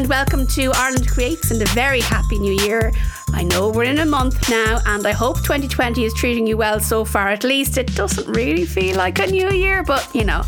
and 0.00 0.08
welcome 0.08 0.46
to 0.46 0.72
Ireland 0.76 1.06
Creates 1.10 1.50
and 1.50 1.60
a 1.60 1.66
very 1.66 2.00
happy 2.00 2.38
new 2.38 2.54
year. 2.64 2.90
I 3.34 3.42
know 3.42 3.68
we're 3.68 3.84
in 3.84 3.98
a 3.98 4.06
month 4.06 4.48
now, 4.48 4.80
and 4.86 5.06
I 5.06 5.12
hope 5.12 5.42
2020 5.42 6.04
is 6.04 6.14
treating 6.14 6.46
you 6.46 6.56
well 6.56 6.80
so 6.80 7.04
far. 7.04 7.28
At 7.28 7.44
least 7.44 7.76
it 7.76 7.94
doesn't 7.94 8.26
really 8.34 8.64
feel 8.64 8.96
like 8.96 9.18
a 9.18 9.26
new 9.26 9.50
year, 9.50 9.82
but 9.82 10.08
you 10.14 10.24
know. 10.24 10.42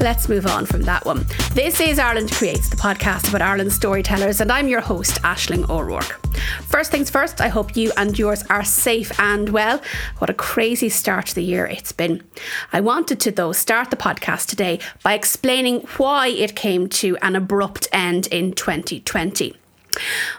Let's 0.00 0.28
move 0.28 0.46
on 0.46 0.66
from 0.66 0.82
that 0.82 1.06
one. 1.06 1.24
This 1.54 1.80
is 1.80 1.98
Ireland 1.98 2.30
Creates, 2.30 2.68
the 2.68 2.76
podcast 2.76 3.30
about 3.30 3.40
Ireland's 3.40 3.74
storytellers, 3.74 4.42
and 4.42 4.52
I'm 4.52 4.68
your 4.68 4.82
host, 4.82 5.22
Ashling 5.22 5.68
O'Rourke. 5.70 6.20
First 6.64 6.90
things 6.90 7.08
first, 7.08 7.40
I 7.40 7.48
hope 7.48 7.76
you 7.76 7.92
and 7.96 8.18
yours 8.18 8.44
are 8.50 8.62
safe 8.62 9.18
and 9.18 9.48
well. 9.48 9.80
What 10.18 10.28
a 10.28 10.34
crazy 10.34 10.90
start 10.90 11.26
to 11.26 11.34
the 11.34 11.42
year 11.42 11.64
it's 11.64 11.92
been. 11.92 12.22
I 12.74 12.80
wanted 12.82 13.20
to, 13.20 13.30
though, 13.30 13.52
start 13.52 13.90
the 13.90 13.96
podcast 13.96 14.48
today 14.48 14.80
by 15.02 15.14
explaining 15.14 15.80
why 15.96 16.28
it 16.28 16.54
came 16.54 16.88
to 16.90 17.16
an 17.22 17.34
abrupt 17.34 17.88
end 17.90 18.26
in 18.26 18.52
2020. 18.52 19.56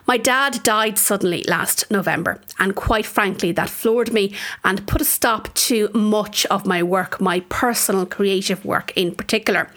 My 0.06 0.18
dad 0.18 0.62
died 0.64 0.98
suddenly 0.98 1.44
last 1.44 1.90
November, 1.92 2.42
and 2.60 2.76
quite 2.76 3.06
frankly, 3.06 3.52
that 3.54 3.70
floored 3.70 4.14
me 4.14 4.34
and 4.64 4.88
put 4.88 5.02
a 5.02 5.06
stop 5.06 5.54
to 5.56 5.90
much 5.94 6.46
of 6.48 6.66
my 6.66 6.84
work, 6.84 7.20
my 7.20 7.42
personal 7.50 8.06
creative 8.06 8.64
work 8.66 8.94
in 8.96 9.16
particular. 9.16 9.70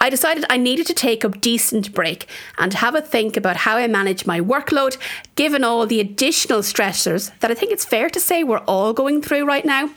I 0.00 0.10
decided 0.10 0.44
I 0.48 0.56
needed 0.56 0.86
to 0.86 0.94
take 0.94 1.24
a 1.24 1.28
decent 1.28 1.92
break 1.92 2.26
and 2.56 2.72
have 2.74 2.94
a 2.94 3.02
think 3.02 3.36
about 3.36 3.56
how 3.56 3.76
I 3.76 3.86
manage 3.88 4.26
my 4.26 4.40
workload, 4.40 4.96
given 5.34 5.64
all 5.64 5.86
the 5.86 6.00
additional 6.00 6.60
stressors 6.60 7.36
that 7.40 7.50
I 7.50 7.54
think 7.54 7.72
it's 7.72 7.84
fair 7.84 8.08
to 8.10 8.20
say 8.20 8.44
we're 8.44 8.58
all 8.58 8.92
going 8.92 9.22
through 9.22 9.44
right 9.44 9.64
now. 9.64 9.90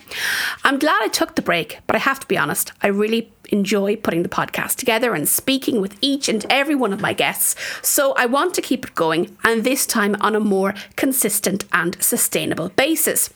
I'm 0.64 0.80
glad 0.80 1.02
I 1.02 1.08
took 1.08 1.36
the 1.36 1.42
break, 1.42 1.80
but 1.86 1.96
I 1.96 2.00
have 2.00 2.20
to 2.20 2.28
be 2.28 2.38
honest, 2.38 2.72
I 2.82 2.88
really 2.88 3.32
enjoy 3.52 3.96
putting 3.96 4.24
the 4.24 4.30
podcast 4.30 4.76
together 4.76 5.14
and 5.14 5.28
speaking 5.28 5.82
with 5.82 5.98
each 6.02 6.28
and 6.28 6.46
every 6.50 6.76
one 6.76 6.94
of 6.94 7.02
my 7.02 7.14
guests. 7.14 7.56
So 7.82 8.14
I 8.14 8.26
want 8.26 8.54
to 8.56 8.62
keep 8.62 8.86
it 8.86 8.96
going, 8.96 9.38
and 9.44 9.64
this 9.64 9.86
time 9.86 10.16
on 10.22 10.36
a 10.36 10.40
more 10.40 10.74
consistent 10.96 11.66
and 11.72 12.02
sustainable 12.02 12.70
basis. 12.70 13.30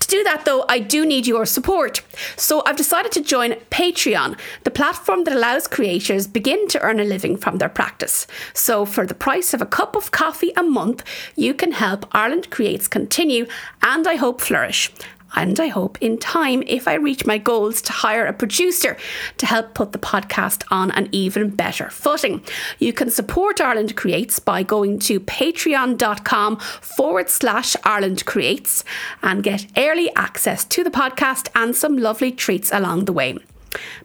To 0.00 0.08
do 0.08 0.22
that, 0.24 0.44
though, 0.44 0.64
I 0.68 0.78
do 0.78 1.06
need 1.06 1.26
your 1.26 1.46
support. 1.46 2.02
So 2.36 2.62
I've 2.66 2.76
decided 2.76 3.12
to 3.12 3.22
join 3.22 3.54
Patreon, 3.70 4.38
the 4.64 4.70
platform 4.70 5.24
that 5.24 5.34
allows 5.34 5.66
creators 5.66 6.26
begin 6.26 6.68
to 6.68 6.80
earn 6.82 7.00
a 7.00 7.04
living 7.04 7.36
from 7.36 7.58
their 7.58 7.68
practice. 7.68 8.26
So 8.52 8.84
for 8.84 9.06
the 9.06 9.14
price 9.14 9.54
of 9.54 9.62
a 9.62 9.66
cup 9.66 9.96
of 9.96 10.10
coffee 10.10 10.52
a 10.56 10.62
month, 10.62 11.02
you 11.34 11.54
can 11.54 11.72
help 11.72 12.06
Ireland 12.12 12.50
Creates 12.50 12.88
continue 12.88 13.46
and 13.82 14.06
I 14.06 14.16
hope 14.16 14.40
flourish 14.40 14.92
and 15.36 15.60
I 15.60 15.68
hope 15.68 15.98
in 16.00 16.18
time, 16.18 16.62
if 16.66 16.88
I 16.88 16.94
reach 16.94 17.26
my 17.26 17.38
goals, 17.38 17.82
to 17.82 17.92
hire 17.92 18.26
a 18.26 18.32
producer 18.32 18.96
to 19.36 19.46
help 19.46 19.74
put 19.74 19.92
the 19.92 19.98
podcast 19.98 20.64
on 20.70 20.90
an 20.92 21.08
even 21.12 21.50
better 21.50 21.90
footing. 21.90 22.42
You 22.78 22.92
can 22.92 23.10
support 23.10 23.60
Ireland 23.60 23.96
Creates 23.96 24.38
by 24.40 24.62
going 24.62 24.98
to 25.00 25.20
patreon.com 25.20 26.56
forward 26.56 27.28
slash 27.28 27.76
Ireland 27.84 28.24
Creates 28.24 28.84
and 29.22 29.42
get 29.42 29.66
early 29.76 30.10
access 30.16 30.64
to 30.64 30.82
the 30.82 30.90
podcast 30.90 31.48
and 31.54 31.76
some 31.76 31.96
lovely 31.98 32.32
treats 32.32 32.72
along 32.72 33.04
the 33.04 33.12
way. 33.12 33.36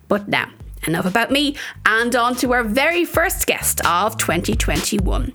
But 0.08 0.28
now, 0.28 0.50
enough 0.88 1.06
about 1.06 1.32
me 1.32 1.56
and 1.86 2.16
on 2.16 2.36
to 2.36 2.54
our 2.54 2.64
very 2.64 3.06
first 3.06 3.48
guest 3.48 3.86
of 3.86 4.18
2021. 4.18 5.34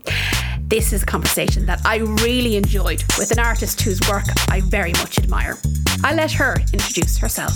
This 0.63 0.93
is 0.93 1.03
a 1.03 1.07
conversation 1.07 1.67
that 1.67 1.81
I 1.85 1.99
really 1.99 2.57
enjoyed 2.57 3.05
with 3.19 3.31
an 3.31 3.39
artist 3.39 3.81
whose 3.83 4.01
work 4.09 4.25
I 4.49 4.61
very 4.63 4.93
much 4.93 5.19
admire. 5.19 5.57
I 6.03 6.15
let 6.15 6.33
her 6.33 6.57
introduce 6.73 7.19
herself. 7.19 7.53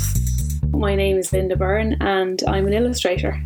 My 0.71 0.95
name 0.95 1.17
is 1.17 1.33
Linda 1.33 1.57
Byrne 1.57 1.97
and 2.01 2.43
I'm 2.47 2.67
an 2.67 2.73
illustrator. 2.73 3.43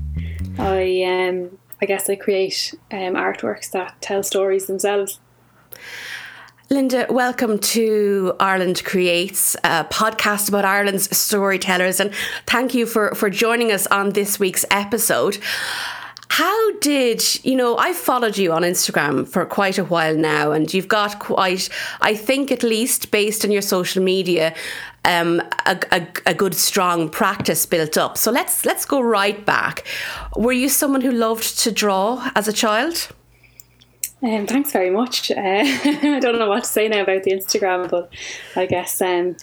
I 0.59 1.03
um, 1.05 1.59
I 1.81 1.87
guess 1.87 2.09
I 2.09 2.17
create 2.17 2.75
um, 2.91 3.15
artworks 3.15 3.71
that 3.73 4.01
tell 4.01 4.23
stories 4.23 4.67
themselves. 4.67 5.21
Linda, 6.75 7.07
welcome 7.09 7.61
to 7.61 8.35
Ireland 8.41 8.83
Creates, 8.83 9.55
a 9.63 9.85
podcast 9.85 10.49
about 10.49 10.65
Ireland's 10.65 11.17
storytellers, 11.17 12.01
and 12.01 12.13
thank 12.49 12.75
you 12.75 12.85
for, 12.85 13.15
for 13.15 13.31
joining 13.31 13.71
us 13.71 13.87
on 13.87 14.11
this 14.11 14.41
week's 14.41 14.65
episode. 14.73 15.39
How 16.31 16.73
did 16.79 17.23
you 17.45 17.55
know? 17.55 17.77
I've 17.77 17.95
followed 17.95 18.37
you 18.37 18.53
on 18.53 18.63
Instagram 18.63 19.29
for 19.29 19.47
quite 19.47 19.79
a 19.79 19.85
while 19.85 20.17
now, 20.17 20.51
and 20.51 20.75
you've 20.75 20.89
got 20.89 21.21
quite, 21.21 21.69
I 22.01 22.17
think, 22.17 22.51
at 22.51 22.65
least 22.65 23.13
based 23.13 23.45
on 23.45 23.53
your 23.53 23.63
social 23.63 24.03
media, 24.03 24.53
um, 25.05 25.41
a, 25.67 25.79
a, 25.93 26.09
a, 26.27 26.35
good 26.35 26.57
strong 26.57 27.09
practice 27.09 27.67
built 27.67 27.97
up. 27.97 28.19
So 28.19 28.33
let's 28.33 28.65
let's 28.67 28.85
go 28.85 29.01
right 29.01 29.47
back. 29.47 29.87
Were 30.37 30.51
you 30.51 30.69
someone 30.69 31.03
who 31.03 31.13
loved 31.13 31.57
to 31.61 31.71
draw 31.71 32.33
as 32.35 32.49
a 32.49 32.53
child? 32.53 33.11
Um, 34.25 34.47
thanks 34.47 34.73
very 34.73 34.89
much. 34.89 35.31
Uh, 35.31 35.35
I 35.37 36.19
don't 36.19 36.39
know 36.39 36.49
what 36.49 36.65
to 36.65 36.71
say 36.71 36.89
now 36.89 37.03
about 37.03 37.25
the 37.25 37.33
Instagram, 37.33 37.91
but 37.91 38.11
I 38.57 38.65
guess 38.65 39.03
um, 39.03 39.37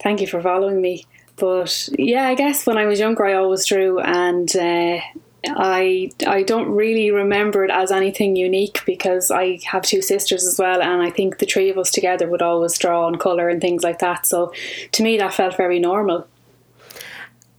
thank 0.00 0.20
you 0.20 0.28
for 0.28 0.40
following 0.40 0.80
me. 0.80 1.06
But 1.36 1.88
yeah, 1.98 2.28
I 2.28 2.34
guess 2.34 2.64
when 2.64 2.78
I 2.78 2.86
was 2.86 3.00
younger, 3.00 3.26
I 3.26 3.34
always 3.34 3.66
drew, 3.66 3.98
and 3.98 4.54
uh, 4.56 5.00
I 5.46 6.10
I 6.24 6.42
don't 6.44 6.70
really 6.70 7.10
remember 7.10 7.64
it 7.64 7.72
as 7.72 7.90
anything 7.90 8.36
unique 8.36 8.82
because 8.86 9.32
I 9.32 9.58
have 9.66 9.82
two 9.82 10.02
sisters 10.02 10.46
as 10.46 10.56
well, 10.56 10.82
and 10.82 11.02
I 11.02 11.10
think 11.10 11.38
the 11.38 11.46
three 11.46 11.70
of 11.70 11.78
us 11.78 11.90
together 11.90 12.28
would 12.28 12.42
always 12.42 12.78
draw 12.78 13.08
and 13.08 13.18
color 13.18 13.48
and 13.48 13.60
things 13.60 13.82
like 13.82 13.98
that. 13.98 14.24
So 14.26 14.52
to 14.92 15.02
me, 15.02 15.18
that 15.18 15.34
felt 15.34 15.56
very 15.56 15.80
normal. 15.80 16.28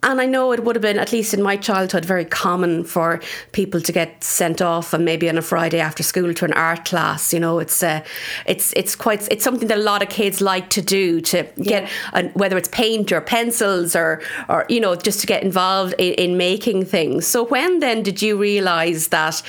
And 0.02 0.22
I 0.22 0.26
know 0.26 0.54
it 0.54 0.64
would 0.64 0.78
have 0.78 0.82
been, 0.82 0.98
at 0.98 1.12
least 1.12 1.34
in 1.34 1.42
my 1.42 1.58
childhood, 1.58 2.06
very 2.06 2.24
common 2.24 2.86
for 2.86 3.20
people 3.52 3.82
to 3.82 3.92
get 3.92 4.24
sent 4.24 4.62
off 4.62 4.94
and 4.94 5.04
maybe 5.04 5.28
on 5.28 5.38
a 5.38 5.42
Friday 5.42 5.82
after 5.82 6.04
school 6.04 6.34
to 6.34 6.46
an 6.46 6.54
art 6.54 6.86
class. 6.86 7.34
You 7.34 7.42
know, 7.42 7.60
it's 7.60 7.84
uh, 7.84 8.02
it's 8.46 8.72
it's 8.74 8.96
quite 8.96 9.28
it's 9.30 9.44
something 9.44 9.68
that 9.68 9.78
a 9.78 9.82
lot 9.82 10.02
of 10.02 10.08
kids 10.08 10.40
like 10.40 10.70
to 10.70 10.82
do 10.82 11.20
to 11.22 11.44
get 11.62 11.90
yeah. 12.14 12.32
whether 12.34 12.58
it's 12.58 12.70
paint 12.70 13.12
or 13.12 13.20
pencils 13.20 13.94
or 13.94 14.22
or 14.48 14.66
you 14.70 14.80
know 14.80 14.96
just 14.96 15.20
to 15.20 15.28
get 15.28 15.44
involved 15.44 15.94
in, 15.98 16.14
in 16.14 16.38
making 16.38 16.86
things. 16.86 17.28
So 17.28 17.44
when 17.44 17.80
then 17.80 18.02
did 18.02 18.22
you 18.22 18.38
realise 18.38 19.08
that 19.10 19.42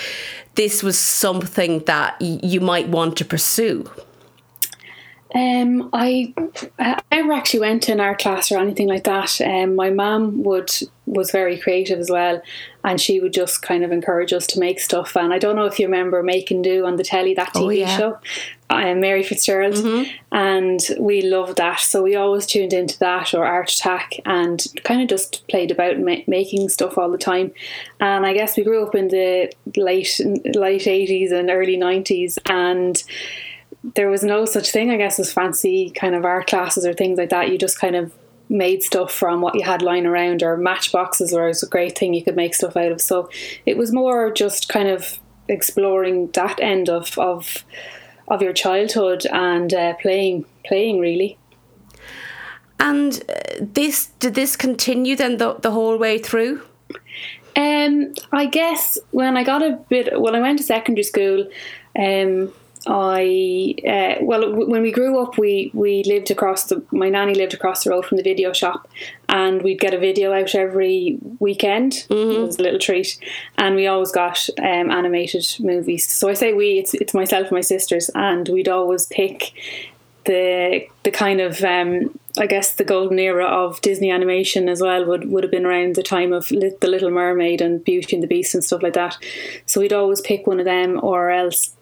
this 0.56 0.82
was 0.82 0.98
something 0.98 1.78
that 1.84 2.16
y- 2.20 2.40
you 2.42 2.60
might 2.60 2.88
want 2.88 3.16
to 3.18 3.24
pursue? 3.24 3.88
Um, 5.34 5.90
I 5.92 6.34
I 6.78 7.00
never 7.12 7.32
actually 7.32 7.60
went 7.60 7.84
to 7.84 7.92
an 7.92 8.00
art 8.00 8.18
class 8.18 8.50
or 8.50 8.58
anything 8.58 8.88
like 8.88 9.04
that. 9.04 9.40
Um, 9.40 9.76
my 9.76 9.90
mum 9.90 10.42
would 10.42 10.72
was 11.06 11.30
very 11.30 11.58
creative 11.58 11.98
as 12.00 12.10
well, 12.10 12.42
and 12.84 13.00
she 13.00 13.20
would 13.20 13.32
just 13.32 13.62
kind 13.62 13.84
of 13.84 13.92
encourage 13.92 14.32
us 14.32 14.46
to 14.48 14.60
make 14.60 14.80
stuff. 14.80 15.16
And 15.16 15.32
I 15.32 15.38
don't 15.38 15.54
know 15.54 15.66
if 15.66 15.78
you 15.78 15.86
remember 15.86 16.22
Make 16.22 16.50
and 16.50 16.64
Do 16.64 16.84
on 16.84 16.96
the 16.96 17.04
telly 17.04 17.34
that 17.34 17.54
TV 17.54 17.62
oh, 17.62 17.70
yeah. 17.70 17.96
show, 17.96 18.18
uh, 18.70 18.94
Mary 18.94 19.22
Fitzgerald, 19.22 19.74
mm-hmm. 19.74 20.10
and 20.32 20.80
we 20.98 21.22
loved 21.22 21.58
that. 21.58 21.78
So 21.78 22.02
we 22.02 22.16
always 22.16 22.46
tuned 22.46 22.72
into 22.72 22.98
that 22.98 23.32
or 23.32 23.44
Art 23.44 23.72
Attack, 23.72 24.14
and 24.24 24.66
kind 24.82 25.00
of 25.00 25.08
just 25.08 25.46
played 25.46 25.70
about 25.70 26.00
ma- 26.00 26.24
making 26.26 26.68
stuff 26.70 26.98
all 26.98 27.10
the 27.10 27.18
time. 27.18 27.52
And 28.00 28.26
I 28.26 28.32
guess 28.32 28.56
we 28.56 28.64
grew 28.64 28.84
up 28.84 28.96
in 28.96 29.08
the 29.08 29.52
late 29.76 30.20
late 30.56 30.88
eighties 30.88 31.30
and 31.30 31.50
early 31.50 31.76
nineties, 31.76 32.36
and 32.46 33.00
there 33.82 34.10
was 34.10 34.22
no 34.22 34.44
such 34.44 34.70
thing, 34.70 34.90
I 34.90 34.96
guess, 34.96 35.18
as 35.18 35.32
fancy 35.32 35.90
kind 35.90 36.14
of 36.14 36.24
art 36.24 36.46
classes 36.46 36.84
or 36.84 36.92
things 36.92 37.18
like 37.18 37.30
that. 37.30 37.50
You 37.50 37.58
just 37.58 37.78
kind 37.78 37.96
of 37.96 38.12
made 38.48 38.82
stuff 38.82 39.12
from 39.12 39.40
what 39.40 39.54
you 39.54 39.62
had 39.62 39.80
lying 39.80 40.06
around, 40.06 40.42
or 40.42 40.56
matchboxes 40.56 41.32
were 41.32 41.48
a 41.48 41.66
great 41.70 41.96
thing 41.96 42.12
you 42.12 42.24
could 42.24 42.36
make 42.36 42.54
stuff 42.54 42.76
out 42.76 42.92
of. 42.92 43.00
So 43.00 43.30
it 43.64 43.76
was 43.78 43.92
more 43.92 44.30
just 44.30 44.68
kind 44.68 44.88
of 44.88 45.18
exploring 45.48 46.30
that 46.32 46.60
end 46.60 46.88
of 46.88 47.18
of 47.18 47.64
of 48.28 48.42
your 48.42 48.52
childhood 48.52 49.26
and 49.26 49.72
uh, 49.72 49.94
playing 49.94 50.44
playing 50.64 51.00
really. 51.00 51.38
And 52.78 53.22
uh, 53.28 53.34
this 53.60 54.06
did 54.18 54.34
this 54.34 54.56
continue 54.56 55.16
then 55.16 55.36
the, 55.36 55.54
the 55.54 55.70
whole 55.70 55.96
way 55.98 56.18
through? 56.18 56.62
Um, 57.56 58.14
I 58.32 58.46
guess 58.46 58.98
when 59.10 59.36
I 59.36 59.44
got 59.44 59.62
a 59.62 59.78
bit 59.88 60.20
when 60.20 60.34
I 60.34 60.40
went 60.40 60.58
to 60.58 60.64
secondary 60.64 61.04
school, 61.04 61.48
um, 61.98 62.52
I 62.86 63.74
uh, 63.86 64.24
well 64.24 64.42
w- 64.42 64.68
when 64.68 64.82
we 64.82 64.90
grew 64.90 65.22
up 65.22 65.36
we 65.36 65.70
we 65.74 66.02
lived 66.04 66.30
across 66.30 66.64
the 66.64 66.82
my 66.90 67.08
nanny 67.08 67.34
lived 67.34 67.54
across 67.54 67.84
the 67.84 67.90
road 67.90 68.06
from 68.06 68.16
the 68.16 68.22
video 68.22 68.52
shop 68.52 68.88
and 69.28 69.60
we'd 69.62 69.80
get 69.80 69.94
a 69.94 69.98
video 69.98 70.32
out 70.32 70.54
every 70.54 71.18
weekend 71.40 71.92
mm-hmm. 72.08 72.30
it 72.30 72.46
was 72.46 72.58
a 72.58 72.62
little 72.62 72.78
treat 72.78 73.18
and 73.58 73.76
we 73.76 73.86
always 73.86 74.12
got 74.12 74.48
um, 74.58 74.90
animated 74.90 75.46
movies 75.60 76.08
so 76.08 76.28
I 76.28 76.34
say 76.34 76.52
we 76.52 76.78
it's 76.78 76.94
it's 76.94 77.14
myself 77.14 77.48
and 77.48 77.52
my 77.52 77.60
sisters 77.60 78.10
and 78.14 78.48
we'd 78.48 78.68
always 78.68 79.06
pick 79.06 79.52
the 80.24 80.86
the 81.02 81.10
kind 81.10 81.40
of 81.40 81.62
um, 81.64 82.18
I 82.38 82.46
guess 82.46 82.74
the 82.74 82.84
golden 82.84 83.18
era 83.18 83.46
of 83.46 83.80
Disney 83.80 84.10
animation 84.10 84.68
as 84.68 84.80
well 84.80 85.04
would, 85.04 85.30
would 85.30 85.44
have 85.44 85.50
been 85.50 85.66
around 85.66 85.96
the 85.96 86.02
time 86.02 86.32
of 86.32 86.48
the 86.48 86.76
Little 86.82 87.10
Mermaid 87.10 87.60
and 87.60 87.84
Beauty 87.84 88.16
and 88.16 88.22
the 88.22 88.28
Beast 88.28 88.54
and 88.54 88.62
stuff 88.62 88.82
like 88.82 88.92
that. 88.92 89.16
So 89.66 89.80
we'd 89.80 89.92
always 89.92 90.20
pick 90.20 90.46
one 90.46 90.60
of 90.60 90.66
them, 90.66 91.00
or 91.02 91.30
else 91.30 91.74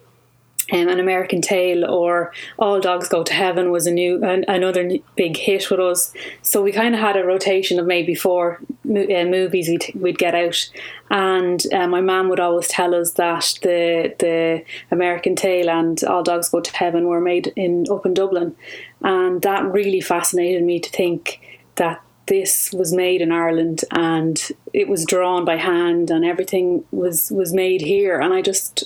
um, 0.73 0.89
an 0.89 1.01
American 1.01 1.41
Tail 1.41 1.85
or 1.85 2.33
All 2.59 2.81
Dogs 2.81 3.09
Go 3.09 3.23
to 3.23 3.33
Heaven 3.33 3.71
was 3.71 3.87
a 3.87 3.91
new 3.91 4.23
an, 4.23 4.45
another 4.49 4.91
big 5.17 5.37
hit 5.37 5.71
with 5.71 5.81
us. 5.81 6.13
So 6.43 6.63
we 6.63 6.73
kind 6.73 6.95
of 6.95 7.01
had 7.01 7.17
a 7.17 7.25
rotation 7.25 7.79
of 7.79 7.87
maybe 7.87 8.15
four 8.15 8.61
uh, 8.85 9.25
movies 9.25 9.69
we'd, 9.69 9.93
we'd 9.95 10.19
get 10.19 10.35
out, 10.35 10.71
and 11.11 11.63
uh, 11.73 11.87
my 11.87 12.01
mum 12.01 12.29
would 12.29 12.41
always 12.41 12.69
tell 12.69 12.95
us 12.95 13.13
that 13.13 13.59
the 13.63 14.15
the 14.19 14.65
American 14.91 15.37
Tail 15.37 15.71
and 15.71 16.03
All 16.05 16.23
Dogs 16.23 16.49
Go 16.51 16.61
to 16.61 16.77
Heaven 16.77 17.07
were 17.07 17.21
made 17.21 17.53
in 17.57 17.87
up 17.91 18.07
in 18.07 18.15
Dublin, 18.15 18.57
and 19.03 19.43
that 19.43 19.65
really 19.65 20.01
fascinated 20.01 20.63
me 20.63 20.81
to 20.81 20.91
think 20.91 21.41
that 21.77 22.03
this 22.29 22.73
was 22.73 22.93
made 22.93 23.21
in 23.21 23.33
Ireland 23.33 23.85
and 23.91 24.41
it 24.73 24.89
was 24.89 25.05
drawn 25.05 25.45
by 25.45 25.57
hand 25.57 26.11
and 26.11 26.25
everything 26.25 26.85
was 26.91 27.31
was 27.31 27.53
made 27.53 27.81
here. 27.81 28.21
And 28.21 28.33
I 28.33 28.43
just 28.43 28.85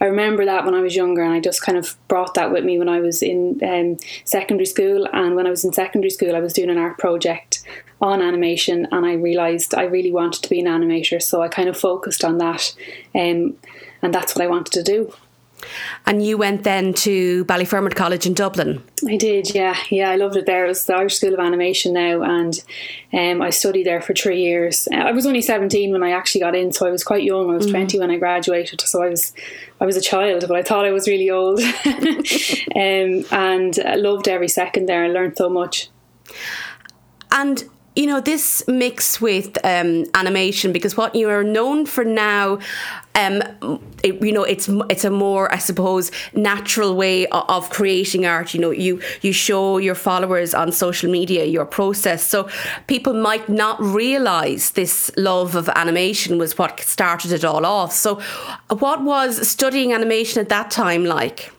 I 0.00 0.04
remember 0.04 0.44
that 0.44 0.64
when 0.64 0.74
I 0.74 0.80
was 0.80 0.94
younger 0.94 1.22
and 1.22 1.32
I 1.32 1.40
just 1.40 1.62
kind 1.62 1.76
of 1.76 1.96
brought 2.08 2.34
that 2.34 2.52
with 2.52 2.64
me 2.64 2.78
when 2.78 2.88
I 2.88 3.00
was 3.00 3.22
in 3.22 3.58
um, 3.62 3.96
secondary 4.24 4.66
school. 4.66 5.08
And 5.12 5.34
when 5.34 5.46
I 5.46 5.50
was 5.50 5.64
in 5.64 5.72
secondary 5.72 6.10
school 6.10 6.36
I 6.36 6.40
was 6.40 6.52
doing 6.52 6.70
an 6.70 6.78
art 6.78 6.98
project 6.98 7.62
on 8.00 8.22
animation 8.22 8.86
and 8.92 9.06
I 9.06 9.14
realized 9.14 9.74
I 9.74 9.84
really 9.84 10.12
wanted 10.12 10.42
to 10.42 10.50
be 10.50 10.60
an 10.60 10.66
animator. 10.66 11.22
So 11.22 11.42
I 11.42 11.48
kind 11.48 11.68
of 11.68 11.76
focused 11.76 12.24
on 12.24 12.38
that 12.38 12.74
um, 13.14 13.56
and 14.02 14.14
that's 14.14 14.34
what 14.34 14.44
I 14.44 14.48
wanted 14.48 14.72
to 14.72 14.82
do 14.82 15.12
and 16.06 16.24
you 16.24 16.36
went 16.36 16.64
then 16.64 16.92
to 16.94 17.44
Ballyfermot 17.46 17.94
College 17.94 18.26
in 18.26 18.34
Dublin. 18.34 18.82
I 19.06 19.16
did, 19.16 19.54
yeah, 19.54 19.76
yeah. 19.90 20.10
I 20.10 20.16
loved 20.16 20.36
it 20.36 20.46
there. 20.46 20.64
It 20.64 20.68
was 20.68 20.84
the 20.84 20.94
Irish 20.94 21.16
School 21.16 21.34
of 21.34 21.40
Animation 21.40 21.92
now, 21.92 22.22
and 22.22 22.62
um, 23.12 23.42
I 23.42 23.50
studied 23.50 23.84
there 23.84 24.00
for 24.00 24.14
three 24.14 24.40
years. 24.42 24.88
Uh, 24.92 24.96
I 24.96 25.12
was 25.12 25.26
only 25.26 25.42
seventeen 25.42 25.92
when 25.92 26.02
I 26.02 26.10
actually 26.10 26.40
got 26.40 26.54
in, 26.54 26.72
so 26.72 26.86
I 26.86 26.90
was 26.90 27.04
quite 27.04 27.24
young. 27.24 27.50
I 27.50 27.54
was 27.54 27.66
mm. 27.66 27.70
twenty 27.70 27.98
when 27.98 28.10
I 28.10 28.18
graduated, 28.18 28.80
so 28.80 29.02
I 29.02 29.08
was 29.08 29.32
I 29.80 29.86
was 29.86 29.96
a 29.96 30.00
child, 30.00 30.44
but 30.46 30.56
I 30.56 30.62
thought 30.62 30.84
I 30.84 30.92
was 30.92 31.08
really 31.08 31.30
old. 31.30 31.60
um, 31.86 33.24
and 33.30 33.78
I 33.84 33.96
loved 33.96 34.28
every 34.28 34.48
second 34.48 34.86
there. 34.86 35.04
I 35.04 35.08
learned 35.08 35.36
so 35.36 35.48
much. 35.48 35.88
And 37.30 37.64
you 37.94 38.06
know 38.06 38.20
this 38.20 38.64
mix 38.66 39.20
with 39.20 39.58
um, 39.64 40.06
animation 40.14 40.72
because 40.72 40.96
what 40.96 41.14
you 41.14 41.28
are 41.28 41.44
known 41.44 41.84
for 41.84 42.04
now 42.04 42.58
um, 43.14 43.42
it, 44.02 44.22
you 44.22 44.32
know 44.32 44.44
it's 44.44 44.68
it's 44.88 45.04
a 45.04 45.10
more 45.10 45.52
I 45.52 45.58
suppose 45.58 46.10
natural 46.32 46.96
way 46.96 47.26
of, 47.26 47.44
of, 47.48 47.70
creating 47.70 48.24
art. 48.24 48.54
You 48.54 48.60
know 48.60 48.70
you 48.70 49.02
you 49.20 49.32
show 49.32 49.76
your 49.76 49.94
followers 49.94 50.54
on 50.54 50.72
social 50.72 51.10
media 51.10 51.44
your 51.44 51.66
process. 51.66 52.24
So 52.24 52.48
people 52.86 53.12
might 53.12 53.48
not 53.48 53.78
realize 53.80 54.70
this 54.70 55.10
love 55.18 55.54
of 55.54 55.68
animation 55.70 56.38
was 56.38 56.56
what 56.56 56.80
started 56.80 57.32
it 57.32 57.44
all 57.44 57.66
off. 57.66 57.92
So 57.92 58.20
what 58.70 59.02
was 59.02 59.46
studying 59.46 59.92
animation 59.92 60.40
at 60.40 60.48
that 60.48 60.70
time 60.70 61.04
like? 61.04 61.52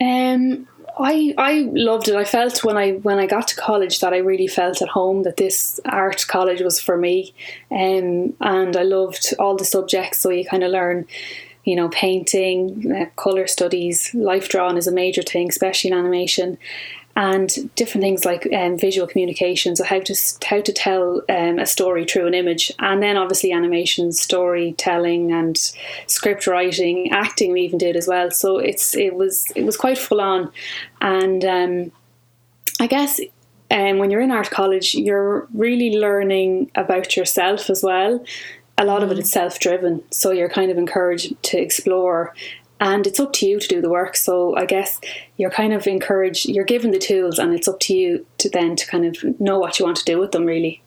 Um 0.00 0.68
I 0.98 1.34
I 1.38 1.68
loved 1.72 2.08
it. 2.08 2.16
I 2.16 2.24
felt 2.24 2.64
when 2.64 2.76
I 2.76 2.92
when 2.92 3.18
I 3.18 3.26
got 3.26 3.48
to 3.48 3.56
college 3.56 4.00
that 4.00 4.12
I 4.12 4.18
really 4.18 4.48
felt 4.48 4.82
at 4.82 4.88
home 4.88 5.22
that 5.22 5.36
this 5.36 5.80
art 5.84 6.26
college 6.28 6.60
was 6.60 6.80
for 6.80 6.96
me, 6.96 7.34
um, 7.70 8.34
and 8.40 8.76
I 8.76 8.82
loved 8.82 9.34
all 9.38 9.56
the 9.56 9.64
subjects. 9.64 10.18
So 10.18 10.30
you 10.30 10.44
kind 10.44 10.64
of 10.64 10.72
learn, 10.72 11.06
you 11.64 11.76
know, 11.76 11.88
painting, 11.88 12.92
uh, 12.92 13.06
color 13.16 13.46
studies, 13.46 14.12
life 14.14 14.48
drawing 14.48 14.76
is 14.76 14.86
a 14.86 14.92
major 14.92 15.22
thing, 15.22 15.48
especially 15.48 15.90
in 15.90 15.96
animation, 15.96 16.58
and 17.18 17.74
different 17.74 18.02
things 18.02 18.24
like 18.24 18.46
um, 18.54 18.78
visual 18.78 19.08
communication, 19.08 19.74
so 19.74 19.82
how 19.82 19.98
to 19.98 20.14
how 20.48 20.60
to 20.60 20.72
tell 20.72 21.20
um, 21.28 21.58
a 21.58 21.66
story 21.66 22.04
through 22.04 22.28
an 22.28 22.34
image, 22.34 22.72
and 22.78 23.02
then 23.02 23.16
obviously 23.16 23.50
animation, 23.50 24.12
storytelling, 24.12 25.32
and 25.32 25.56
script 26.06 26.46
writing, 26.46 27.10
acting 27.10 27.52
we 27.52 27.62
even 27.62 27.76
did 27.76 27.96
as 27.96 28.06
well. 28.06 28.30
So 28.30 28.58
it's 28.58 28.94
it 28.94 29.16
was 29.16 29.50
it 29.56 29.64
was 29.64 29.76
quite 29.76 29.98
full 29.98 30.20
on, 30.20 30.52
and 31.00 31.44
um, 31.44 31.92
I 32.78 32.86
guess 32.86 33.20
um, 33.70 33.98
when 33.98 34.10
you're 34.10 34.20
in 34.20 34.30
art 34.30 34.50
college, 34.50 34.94
you're 34.94 35.48
really 35.52 35.98
learning 35.98 36.70
about 36.76 37.16
yourself 37.16 37.68
as 37.68 37.82
well. 37.82 38.24
A 38.78 38.84
lot 38.84 39.02
of 39.02 39.10
it 39.10 39.18
is 39.18 39.30
self 39.30 39.58
driven, 39.58 40.02
so 40.10 40.30
you're 40.30 40.48
kind 40.48 40.70
of 40.70 40.78
encouraged 40.78 41.40
to 41.44 41.58
explore 41.58 42.34
and 42.80 43.06
it's 43.06 43.18
up 43.18 43.32
to 43.32 43.46
you 43.46 43.58
to 43.58 43.66
do 43.66 43.80
the 43.80 43.88
work 43.88 44.14
so 44.14 44.56
i 44.56 44.64
guess 44.64 45.00
you're 45.36 45.50
kind 45.50 45.72
of 45.72 45.84
encouraged 45.88 46.48
you're 46.48 46.64
given 46.64 46.92
the 46.92 46.98
tools 46.98 47.36
and 47.36 47.52
it's 47.52 47.66
up 47.66 47.80
to 47.80 47.92
you 47.92 48.24
to 48.38 48.48
then 48.50 48.76
to 48.76 48.86
kind 48.86 49.04
of 49.04 49.40
know 49.40 49.58
what 49.58 49.80
you 49.80 49.84
want 49.84 49.96
to 49.96 50.04
do 50.04 50.16
with 50.16 50.30
them 50.30 50.44
really 50.44 50.80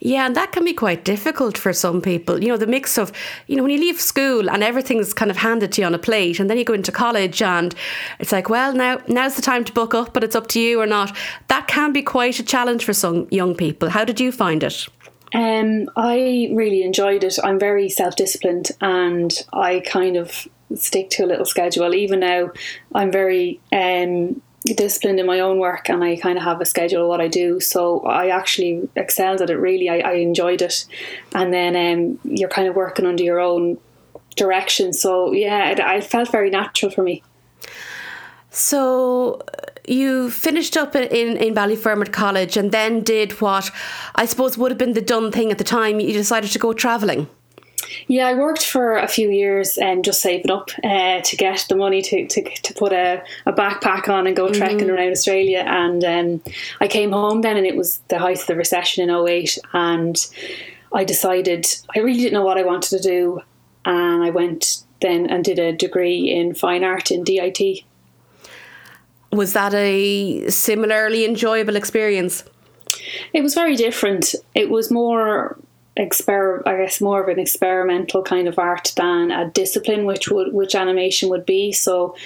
yeah, 0.00 0.26
and 0.26 0.36
that 0.36 0.52
can 0.52 0.66
be 0.66 0.74
quite 0.74 1.02
difficult 1.02 1.56
for 1.56 1.72
some 1.72 2.02
people. 2.02 2.42
You 2.42 2.48
know, 2.48 2.58
the 2.58 2.66
mix 2.66 2.98
of, 2.98 3.10
you 3.46 3.56
know, 3.56 3.62
when 3.62 3.72
you 3.72 3.78
leave 3.78 3.98
school 3.98 4.50
and 4.50 4.62
everything's 4.62 5.14
kind 5.14 5.30
of 5.30 5.38
handed 5.38 5.72
to 5.72 5.80
you 5.80 5.86
on 5.86 5.94
a 5.94 5.98
plate, 5.98 6.38
and 6.38 6.50
then 6.50 6.58
you 6.58 6.64
go 6.64 6.74
into 6.74 6.92
college 6.92 7.40
and 7.40 7.74
it's 8.18 8.30
like, 8.30 8.50
well, 8.50 8.74
now 8.74 9.00
now's 9.08 9.34
the 9.34 9.40
time 9.40 9.64
to 9.64 9.72
book 9.72 9.94
up, 9.94 10.12
but 10.12 10.22
it's 10.22 10.36
up 10.36 10.46
to 10.48 10.60
you 10.60 10.78
or 10.78 10.86
not. 10.86 11.16
That 11.48 11.68
can 11.68 11.94
be 11.94 12.02
quite 12.02 12.38
a 12.38 12.42
challenge 12.42 12.84
for 12.84 12.92
some 12.92 13.28
young 13.30 13.54
people. 13.54 13.88
How 13.88 14.04
did 14.04 14.20
you 14.20 14.30
find 14.30 14.62
it? 14.62 14.86
Um, 15.34 15.90
I 15.96 16.48
really 16.52 16.84
enjoyed 16.84 17.24
it. 17.24 17.38
I'm 17.42 17.58
very 17.58 17.88
self 17.88 18.14
disciplined 18.14 18.70
and 18.80 19.32
I 19.52 19.80
kind 19.80 20.16
of 20.16 20.46
stick 20.76 21.10
to 21.10 21.24
a 21.24 21.26
little 21.26 21.44
schedule. 21.44 21.92
Even 21.92 22.20
now, 22.20 22.52
I'm 22.94 23.10
very 23.10 23.60
um, 23.72 24.40
disciplined 24.64 25.18
in 25.18 25.26
my 25.26 25.40
own 25.40 25.58
work 25.58 25.90
and 25.90 26.04
I 26.04 26.16
kind 26.16 26.38
of 26.38 26.44
have 26.44 26.60
a 26.60 26.64
schedule 26.64 27.02
of 27.02 27.08
what 27.08 27.20
I 27.20 27.26
do. 27.26 27.58
So 27.58 28.00
I 28.02 28.28
actually 28.28 28.88
excelled 28.94 29.42
at 29.42 29.50
it 29.50 29.56
really. 29.56 29.90
I, 29.90 29.98
I 29.98 30.12
enjoyed 30.14 30.62
it. 30.62 30.86
And 31.34 31.52
then 31.52 31.74
um, 31.76 32.20
you're 32.22 32.48
kind 32.48 32.68
of 32.68 32.76
working 32.76 33.04
under 33.04 33.24
your 33.24 33.40
own 33.40 33.78
direction. 34.36 34.92
So 34.92 35.32
yeah, 35.32 35.70
it, 35.70 35.80
it 35.80 36.04
felt 36.04 36.30
very 36.30 36.50
natural 36.50 36.92
for 36.92 37.02
me. 37.02 37.24
So 38.50 39.42
you 39.86 40.30
finished 40.30 40.76
up 40.76 40.96
in, 40.96 41.36
in 41.36 41.54
Ballyfermot 41.54 42.12
College 42.12 42.56
and 42.56 42.72
then 42.72 43.02
did 43.02 43.40
what 43.40 43.70
I 44.14 44.26
suppose 44.26 44.56
would 44.56 44.70
have 44.70 44.78
been 44.78 44.94
the 44.94 45.02
done 45.02 45.30
thing 45.30 45.50
at 45.50 45.58
the 45.58 45.64
time. 45.64 46.00
You 46.00 46.12
decided 46.12 46.50
to 46.50 46.58
go 46.58 46.72
travelling. 46.72 47.28
Yeah, 48.06 48.26
I 48.26 48.34
worked 48.34 48.64
for 48.64 48.96
a 48.96 49.08
few 49.08 49.30
years 49.30 49.76
and 49.78 49.98
um, 49.98 50.02
just 50.02 50.20
saving 50.20 50.50
up 50.50 50.70
uh, 50.82 51.20
to 51.20 51.36
get 51.36 51.66
the 51.68 51.76
money 51.76 52.02
to, 52.02 52.26
to, 52.26 52.42
to 52.42 52.74
put 52.74 52.92
a, 52.92 53.22
a 53.46 53.52
backpack 53.52 54.08
on 54.08 54.26
and 54.26 54.36
go 54.36 54.46
mm-hmm. 54.46 54.54
trekking 54.54 54.90
around 54.90 55.10
Australia. 55.10 55.64
And 55.66 56.04
um, 56.04 56.52
I 56.80 56.88
came 56.88 57.12
home 57.12 57.42
then, 57.42 57.56
and 57.56 57.66
it 57.66 57.76
was 57.76 58.00
the 58.08 58.18
height 58.18 58.40
of 58.40 58.46
the 58.46 58.56
recession 58.56 59.08
in 59.08 59.14
08. 59.14 59.58
And 59.72 60.16
I 60.92 61.04
decided 61.04 61.66
I 61.94 62.00
really 62.00 62.20
didn't 62.20 62.34
know 62.34 62.44
what 62.44 62.58
I 62.58 62.62
wanted 62.62 62.90
to 62.90 63.00
do. 63.00 63.40
And 63.84 64.22
I 64.22 64.30
went 64.30 64.82
then 65.02 65.28
and 65.28 65.44
did 65.44 65.58
a 65.58 65.72
degree 65.72 66.30
in 66.30 66.54
fine 66.54 66.84
art 66.84 67.10
in 67.10 67.24
DIT. 67.24 67.84
Was 69.34 69.52
that 69.52 69.74
a 69.74 70.48
similarly 70.48 71.24
enjoyable 71.24 71.76
experience? 71.76 72.44
It 73.32 73.42
was 73.42 73.54
very 73.54 73.76
different. 73.76 74.34
It 74.54 74.70
was 74.70 74.90
more 74.90 75.58
exper 75.98 76.60
I 76.66 76.76
guess 76.78 77.00
more 77.00 77.22
of 77.22 77.28
an 77.28 77.38
experimental 77.38 78.22
kind 78.22 78.48
of 78.48 78.58
art 78.58 78.92
than 78.96 79.30
a 79.30 79.48
discipline 79.50 80.06
which 80.06 80.28
would 80.28 80.52
which 80.52 80.74
animation 80.74 81.28
would 81.30 81.46
be. 81.46 81.72
So 81.72 82.16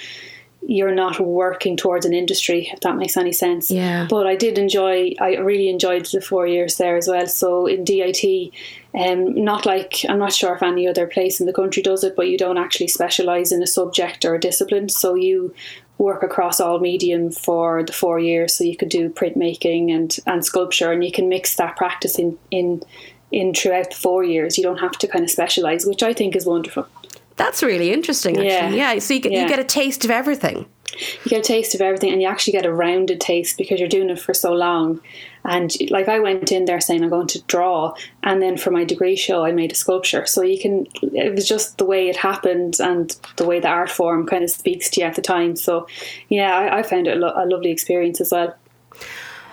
you're 0.61 0.93
not 0.93 1.19
working 1.21 1.77
towards 1.77 2.05
an 2.05 2.13
industry 2.13 2.69
if 2.73 2.81
that 2.81 2.97
makes 2.97 3.15
any 3.15 3.31
sense. 3.31 3.71
Yeah. 3.71 4.07
But 4.09 4.27
I 4.27 4.35
did 4.35 4.57
enjoy 4.57 5.13
I 5.19 5.37
really 5.37 5.69
enjoyed 5.69 6.05
the 6.05 6.21
four 6.21 6.47
years 6.47 6.77
there 6.77 6.97
as 6.97 7.07
well. 7.07 7.27
So 7.27 7.67
in 7.67 7.83
DIT 7.83 8.51
um, 8.95 9.35
not 9.35 9.65
like 9.67 10.03
I'm 10.09 10.19
not 10.19 10.33
sure 10.33 10.55
if 10.55 10.63
any 10.63 10.87
other 10.87 11.05
place 11.05 11.39
in 11.39 11.45
the 11.45 11.53
country 11.53 11.83
does 11.83 12.03
it 12.03 12.15
but 12.15 12.27
you 12.27 12.37
don't 12.37 12.57
actually 12.57 12.87
specialize 12.87 13.51
in 13.51 13.61
a 13.61 13.67
subject 13.67 14.25
or 14.25 14.33
a 14.35 14.39
discipline. 14.39 14.89
So 14.89 15.13
you 15.13 15.53
work 15.99 16.23
across 16.23 16.59
all 16.59 16.79
medium 16.79 17.29
for 17.29 17.83
the 17.83 17.93
four 17.93 18.19
years 18.19 18.55
so 18.55 18.63
you 18.63 18.75
could 18.75 18.89
do 18.89 19.09
printmaking 19.09 19.93
and 19.93 20.17
and 20.25 20.43
sculpture 20.43 20.91
and 20.91 21.03
you 21.03 21.11
can 21.11 21.29
mix 21.29 21.55
that 21.57 21.75
practice 21.75 22.17
in 22.17 22.37
in 22.49 22.81
in 23.31 23.53
throughout 23.53 23.91
the 23.91 23.95
four 23.95 24.23
years. 24.23 24.57
You 24.57 24.63
don't 24.63 24.79
have 24.79 24.93
to 24.93 25.07
kind 25.07 25.23
of 25.23 25.29
specialize, 25.29 25.85
which 25.85 26.01
I 26.01 26.13
think 26.13 26.35
is 26.35 26.47
wonderful. 26.47 26.87
That's 27.35 27.61
really 27.61 27.93
interesting. 27.93 28.35
Actually. 28.35 28.77
Yeah, 28.77 28.93
yeah. 28.93 28.99
So 28.99 29.13
you 29.13 29.19
get, 29.21 29.31
yeah. 29.31 29.43
you 29.43 29.47
get 29.47 29.59
a 29.59 29.63
taste 29.63 30.03
of 30.03 30.11
everything. 30.11 30.65
You 31.23 31.29
get 31.29 31.39
a 31.39 31.43
taste 31.43 31.75
of 31.75 31.81
everything, 31.81 32.11
and 32.11 32.21
you 32.21 32.27
actually 32.27 32.53
get 32.53 32.65
a 32.65 32.73
rounded 32.73 33.21
taste 33.21 33.57
because 33.57 33.79
you're 33.79 33.89
doing 33.89 34.09
it 34.09 34.19
for 34.19 34.33
so 34.33 34.53
long. 34.53 35.01
And 35.45 35.73
like 35.89 36.07
I 36.07 36.19
went 36.19 36.51
in 36.51 36.65
there 36.65 36.81
saying 36.81 37.03
I'm 37.03 37.09
going 37.09 37.27
to 37.27 37.41
draw, 37.43 37.93
and 38.23 38.41
then 38.41 38.57
for 38.57 38.71
my 38.71 38.83
degree 38.83 39.15
show 39.15 39.45
I 39.45 39.51
made 39.51 39.71
a 39.71 39.75
sculpture. 39.75 40.25
So 40.25 40.41
you 40.41 40.59
can, 40.59 40.87
it 41.01 41.33
was 41.33 41.47
just 41.47 41.77
the 41.77 41.85
way 41.85 42.09
it 42.09 42.17
happened 42.17 42.79
and 42.79 43.15
the 43.37 43.45
way 43.45 43.59
the 43.59 43.67
art 43.67 43.89
form 43.89 44.25
kind 44.27 44.43
of 44.43 44.49
speaks 44.49 44.89
to 44.91 45.01
you 45.01 45.07
at 45.07 45.15
the 45.15 45.21
time. 45.21 45.55
So 45.55 45.87
yeah, 46.27 46.57
I, 46.57 46.79
I 46.79 46.83
found 46.83 47.07
it 47.07 47.17
a, 47.17 47.19
lo- 47.19 47.33
a 47.35 47.45
lovely 47.45 47.71
experience 47.71 48.19
as 48.21 48.31
well. 48.31 48.55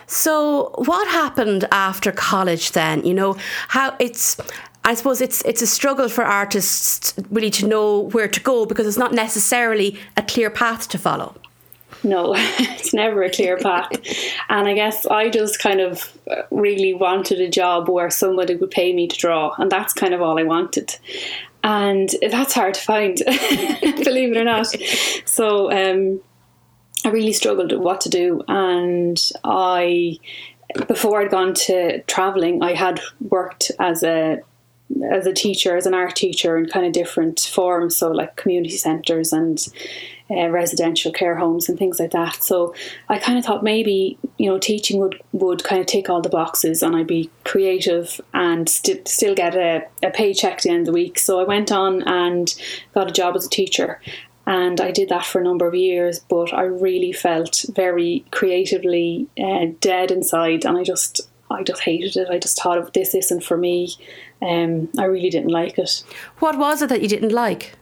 So, 0.09 0.71
what 0.77 1.09
happened 1.09 1.67
after 1.73 2.13
college 2.13 2.73
then? 2.73 3.05
You 3.05 3.15
know, 3.15 3.37
how 3.69 3.97
it's 3.99 4.37
I 4.87 4.95
suppose 4.95 5.21
it's 5.21 5.43
it's 5.45 5.63
a 5.63 5.67
struggle 5.67 6.09
for 6.09 6.23
artists 6.25 7.13
really 7.29 7.51
to 7.51 7.67
know 7.67 8.09
where 8.13 8.29
to 8.29 8.41
go 8.41 8.67
because 8.67 8.87
it's 8.87 8.97
not 8.97 9.13
necessarily 9.13 9.99
a 10.17 10.23
clear 10.23 10.49
path 10.49 10.89
to 10.91 10.99
follow. 10.99 11.35
no, 12.05 12.35
it's 12.37 12.95
never 12.95 13.25
a 13.25 13.31
clear 13.31 13.57
path. 13.57 13.91
and 14.49 14.69
I 14.69 14.75
guess 14.75 15.05
I 15.07 15.29
just 15.29 15.59
kind 15.59 15.81
of 15.81 16.17
really 16.53 16.95
wanted 16.95 17.41
a 17.41 17.51
job 17.51 17.89
where 17.89 18.11
somebody 18.11 18.55
would 18.55 18.71
pay 18.71 18.93
me 18.93 19.09
to 19.09 19.17
draw, 19.17 19.55
and 19.59 19.71
that's 19.71 19.93
kind 19.93 20.15
of 20.15 20.23
all 20.23 20.39
I 20.39 20.45
wanted. 20.45 20.97
And 21.65 22.09
that's 22.31 22.55
hard 22.55 22.75
to 22.75 22.81
find, 22.81 23.17
believe 23.27 24.31
it 24.31 24.37
or 24.37 24.45
not. 24.45 24.69
So 25.25 25.73
um, 25.73 26.21
I 27.05 27.09
really 27.09 27.33
struggled 27.33 27.73
with 27.73 27.81
what 27.81 28.01
to 28.03 28.09
do, 28.09 28.45
and 28.47 29.19
I 29.43 30.19
before 30.87 31.23
I'd 31.23 31.31
gone 31.31 31.55
to 31.55 32.03
traveling, 32.03 32.63
I 32.63 32.75
had 32.75 33.01
worked 33.21 33.73
as 33.81 34.05
a 34.05 34.43
as 35.11 35.27
a 35.27 35.33
teacher, 35.33 35.77
as 35.77 35.87
an 35.87 35.95
art 35.95 36.17
teacher 36.17 36.57
in 36.57 36.67
kind 36.67 36.87
of 36.87 36.93
different 36.93 37.41
forms, 37.41 37.97
so 37.97 38.11
like 38.11 38.37
community 38.37 38.77
centres 38.77 39.33
and 39.33 39.67
uh, 40.31 40.49
residential 40.49 41.13
care 41.13 41.37
homes 41.37 41.69
and 41.69 41.79
things 41.79 42.01
like 42.01 42.11
that. 42.13 42.43
So 42.43 42.75
I 43.09 43.19
kind 43.19 43.39
of 43.39 43.45
thought 43.45 43.63
maybe 43.63 44.19
you 44.39 44.51
know 44.51 44.59
teaching 44.59 44.99
would 45.01 45.21
would 45.33 45.65
kind 45.65 45.81
of 45.81 45.87
tick 45.87 46.09
all 46.09 46.23
the 46.23 46.29
boxes, 46.29 46.83
and 46.83 46.97
I'd 46.97 47.07
be 47.07 47.31
creative 47.45 48.21
and 48.33 48.69
st- 48.69 49.09
still 49.09 49.35
get 49.35 49.55
a, 49.55 49.87
a 50.03 50.11
paycheck 50.11 50.55
at 50.55 50.63
the 50.63 50.71
end 50.71 50.81
of 50.81 50.87
the 50.87 50.93
week. 50.93 51.19
So 51.19 51.41
I 51.41 51.45
went 51.45 51.71
on 51.73 52.03
and 52.03 52.55
got 52.95 53.09
a 53.09 53.13
job 53.13 53.37
as 53.37 53.47
a 53.47 53.51
teacher. 53.51 54.01
And 54.49 54.81
I 54.81 54.93
did 54.93 55.09
that 55.09 55.27
for 55.27 55.41
a 55.41 55.45
number 55.45 55.67
of 55.67 55.75
years, 55.75 56.21
but 56.21 56.55
I 56.55 56.63
really 56.63 57.11
felt 57.11 57.65
very 57.75 58.25
creatively 58.31 59.27
uh, 59.37 59.67
dead 59.81 60.13
inside, 60.13 60.65
and 60.65 60.79
I 60.79 60.85
just 60.85 61.29
I 61.51 61.63
just 61.63 61.83
hated 61.83 62.17
it. 62.17 62.29
I 62.29 62.39
just 62.39 62.61
thought 62.61 62.79
of 62.79 62.93
this 62.93 63.15
isn't 63.15 63.45
for 63.45 63.57
me. 63.57 63.95
Um, 64.43 64.89
I 64.99 65.05
really 65.05 65.31
didn't 65.31 65.51
like 65.51 65.79
it. 65.79 66.03
What 66.39 66.59
was 66.59 66.83
it 66.83 66.89
that 66.89 67.03
you 67.03 67.09
didn't 67.09 67.33
like? 67.33 67.75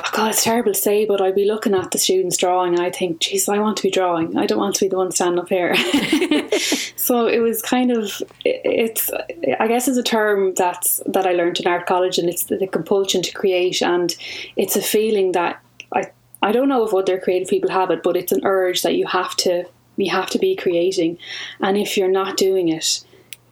Oh 0.00 0.10
God, 0.12 0.30
it's 0.30 0.44
terrible 0.44 0.72
to 0.72 0.78
say, 0.78 1.06
but 1.06 1.20
I'd 1.20 1.34
be 1.34 1.44
looking 1.44 1.74
at 1.74 1.90
the 1.90 1.98
students 1.98 2.36
drawing 2.36 2.74
and 2.74 2.82
I 2.82 2.90
think, 2.90 3.18
geez, 3.18 3.48
I 3.48 3.58
want 3.58 3.76
to 3.78 3.82
be 3.82 3.90
drawing. 3.90 4.36
I 4.36 4.46
don't 4.46 4.58
want 4.58 4.76
to 4.76 4.84
be 4.84 4.88
the 4.88 4.96
one 4.96 5.10
standing 5.10 5.40
up 5.40 5.48
here. 5.48 5.74
so 6.96 7.26
it 7.26 7.40
was 7.40 7.60
kind 7.62 7.90
of, 7.90 8.22
it's, 8.44 9.10
I 9.58 9.66
guess, 9.66 9.88
it's 9.88 9.98
a 9.98 10.02
term 10.04 10.54
that's 10.54 11.02
that 11.06 11.26
I 11.26 11.32
learned 11.32 11.58
in 11.58 11.66
art 11.66 11.86
college, 11.86 12.16
and 12.16 12.28
it's 12.28 12.44
the 12.44 12.68
compulsion 12.68 13.22
to 13.22 13.32
create, 13.32 13.82
and 13.82 14.14
it's 14.54 14.76
a 14.76 14.82
feeling 14.82 15.32
that 15.32 15.60
I, 15.92 16.12
I 16.42 16.52
don't 16.52 16.68
know 16.68 16.86
if 16.86 16.94
other 16.94 17.18
creative 17.18 17.48
people 17.48 17.70
have 17.70 17.90
it, 17.90 18.04
but 18.04 18.16
it's 18.16 18.30
an 18.30 18.42
urge 18.44 18.82
that 18.82 18.94
you 18.94 19.06
have 19.08 19.34
to, 19.38 19.64
you 19.98 20.10
have 20.10 20.30
to 20.30 20.38
be 20.38 20.56
creating, 20.56 21.18
and 21.60 21.76
if 21.76 21.96
you're 21.96 22.08
not 22.08 22.36
doing 22.36 22.68
it, 22.68 23.04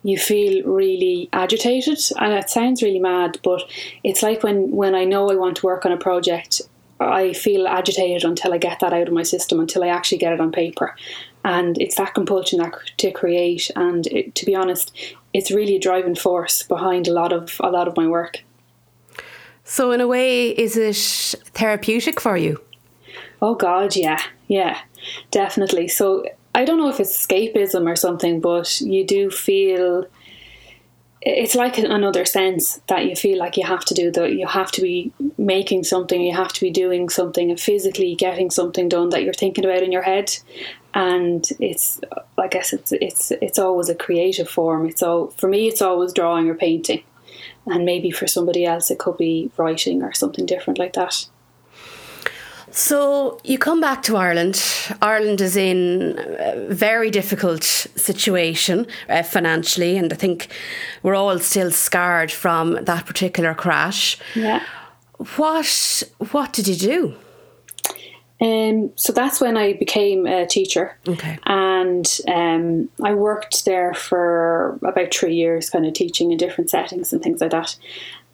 you 0.06 0.16
feel 0.16 0.64
really 0.64 1.28
agitated. 1.32 1.98
And 2.18 2.32
it 2.32 2.48
sounds 2.48 2.82
really 2.82 3.00
mad 3.00 3.38
but 3.42 3.62
it's 4.04 4.22
like 4.22 4.42
when 4.42 4.70
when 4.70 4.94
I 4.94 5.04
know 5.04 5.30
I 5.30 5.34
want 5.34 5.56
to 5.58 5.66
work 5.66 5.84
on 5.84 5.92
a 5.92 5.96
project 5.96 6.62
I 6.98 7.32
feel 7.34 7.66
agitated 7.66 8.24
until 8.24 8.54
I 8.54 8.58
get 8.58 8.80
that 8.80 8.94
out 8.94 9.08
of 9.08 9.12
my 9.12 9.22
system 9.22 9.60
until 9.60 9.84
I 9.84 9.88
actually 9.88 10.16
get 10.16 10.32
it 10.32 10.40
on 10.40 10.50
paper. 10.50 10.96
And 11.44 11.76
it's 11.78 11.96
that 11.96 12.14
compulsion 12.14 12.58
that, 12.58 12.72
to 12.96 13.10
create. 13.10 13.70
And 13.76 14.06
it, 14.06 14.34
to 14.36 14.46
be 14.46 14.54
honest 14.54 14.92
it's 15.34 15.50
really 15.50 15.76
a 15.76 15.80
driving 15.80 16.14
force 16.14 16.62
behind 16.62 17.08
a 17.08 17.12
lot 17.12 17.32
of 17.32 17.60
a 17.60 17.70
lot 17.70 17.88
of 17.88 17.96
my 17.96 18.06
work. 18.06 18.42
So 19.64 19.90
in 19.90 20.00
a 20.00 20.06
way 20.06 20.50
is 20.50 20.76
it 20.76 21.42
therapeutic 21.52 22.20
for 22.20 22.36
you? 22.36 22.60
Oh 23.42 23.56
god 23.56 23.96
yeah 23.96 24.22
yeah 24.48 24.78
definitely. 25.30 25.88
So 25.88 26.24
I 26.54 26.64
don't 26.64 26.78
know 26.78 26.88
if 26.88 27.00
it's 27.00 27.26
escapism 27.26 27.90
or 27.90 27.96
something, 27.96 28.40
but 28.40 28.80
you 28.80 29.04
do 29.04 29.30
feel 29.30 30.06
it's 31.22 31.56
like 31.56 31.76
another 31.76 32.24
sense 32.24 32.80
that 32.86 33.06
you 33.06 33.16
feel 33.16 33.36
like 33.36 33.56
you 33.56 33.66
have 33.66 33.84
to 33.84 33.94
do 33.94 34.12
that 34.12 34.34
you 34.34 34.46
have 34.46 34.70
to 34.70 34.80
be 34.80 35.12
making 35.36 35.82
something 35.82 36.20
you 36.20 36.32
have 36.32 36.52
to 36.52 36.60
be 36.60 36.70
doing 36.70 37.08
something 37.08 37.50
and 37.50 37.58
physically 37.58 38.14
getting 38.14 38.48
something 38.48 38.88
done 38.88 39.08
that 39.08 39.24
you're 39.24 39.34
thinking 39.34 39.64
about 39.64 39.82
in 39.82 39.90
your 39.90 40.02
head. 40.02 40.36
And 40.94 41.46
it's 41.60 42.00
i 42.38 42.48
guess 42.48 42.72
it's 42.72 42.92
it's 42.92 43.32
it's 43.42 43.58
always 43.58 43.88
a 43.88 43.94
creative 43.94 44.48
form. 44.48 44.86
It's 44.86 45.02
all 45.02 45.28
for 45.28 45.48
me 45.48 45.68
it's 45.68 45.82
always 45.82 46.12
drawing 46.12 46.48
or 46.48 46.54
painting. 46.54 47.02
And 47.66 47.84
maybe 47.84 48.12
for 48.12 48.28
somebody 48.28 48.64
else 48.64 48.90
it 48.90 48.98
could 48.98 49.18
be 49.18 49.50
writing 49.56 50.02
or 50.02 50.12
something 50.14 50.46
different 50.46 50.78
like 50.78 50.92
that 50.92 51.26
so 52.76 53.40
you 53.42 53.58
come 53.58 53.80
back 53.80 54.02
to 54.04 54.16
Ireland. 54.16 54.62
Ireland 55.00 55.40
is 55.40 55.56
in 55.56 56.18
a 56.38 56.68
very 56.68 57.10
difficult 57.10 57.64
situation 57.64 58.86
uh, 59.08 59.22
financially, 59.22 59.96
and 59.96 60.12
I 60.12 60.16
think 60.16 60.48
we're 61.02 61.14
all 61.14 61.38
still 61.38 61.70
scarred 61.70 62.30
from 62.30 62.84
that 62.84 63.06
particular 63.06 63.54
crash. 63.54 64.18
Yeah. 64.34 64.62
What 65.36 66.02
What 66.32 66.52
did 66.52 66.68
you 66.68 66.76
do? 66.76 67.14
Um, 68.38 68.92
so 68.96 69.12
that's 69.12 69.40
when 69.40 69.56
I 69.56 69.72
became 69.72 70.26
a 70.26 70.46
teacher. 70.46 70.98
Okay. 71.08 71.38
And 71.46 72.06
um, 72.28 72.90
I 73.02 73.14
worked 73.14 73.64
there 73.64 73.94
for 73.94 74.78
about 74.82 75.14
three 75.14 75.34
years, 75.34 75.70
kind 75.70 75.86
of 75.86 75.94
teaching 75.94 76.32
in 76.32 76.38
different 76.38 76.68
settings 76.68 77.12
and 77.12 77.22
things 77.22 77.40
like 77.40 77.52
that. 77.52 77.76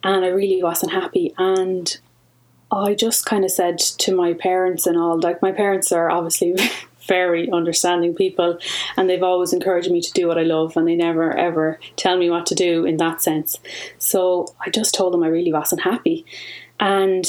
And 0.03 0.25
I 0.25 0.27
really 0.27 0.61
wasn't 0.61 0.91
happy. 0.91 1.33
And 1.37 1.97
I 2.73 2.95
just 2.95 3.25
kind 3.25 3.45
of 3.45 3.51
said 3.51 3.77
to 3.79 4.15
my 4.15 4.33
parents 4.33 4.87
and 4.87 4.97
all, 4.97 5.19
like 5.19 5.41
my 5.41 5.51
parents 5.51 5.91
are 5.91 6.09
obviously 6.09 6.55
very 7.07 7.51
understanding 7.51 8.15
people 8.15 8.57
and 8.95 9.09
they've 9.09 9.23
always 9.23 9.53
encouraged 9.53 9.91
me 9.91 10.01
to 10.01 10.11
do 10.13 10.27
what 10.27 10.37
I 10.37 10.43
love 10.43 10.77
and 10.77 10.87
they 10.87 10.95
never 10.95 11.35
ever 11.37 11.79
tell 11.97 12.17
me 12.17 12.29
what 12.29 12.45
to 12.47 12.55
do 12.55 12.85
in 12.85 12.97
that 12.97 13.21
sense. 13.21 13.59
So 13.97 14.53
I 14.65 14.69
just 14.69 14.95
told 14.95 15.13
them 15.13 15.23
I 15.23 15.27
really 15.27 15.53
wasn't 15.53 15.81
happy. 15.81 16.25
And 16.79 17.25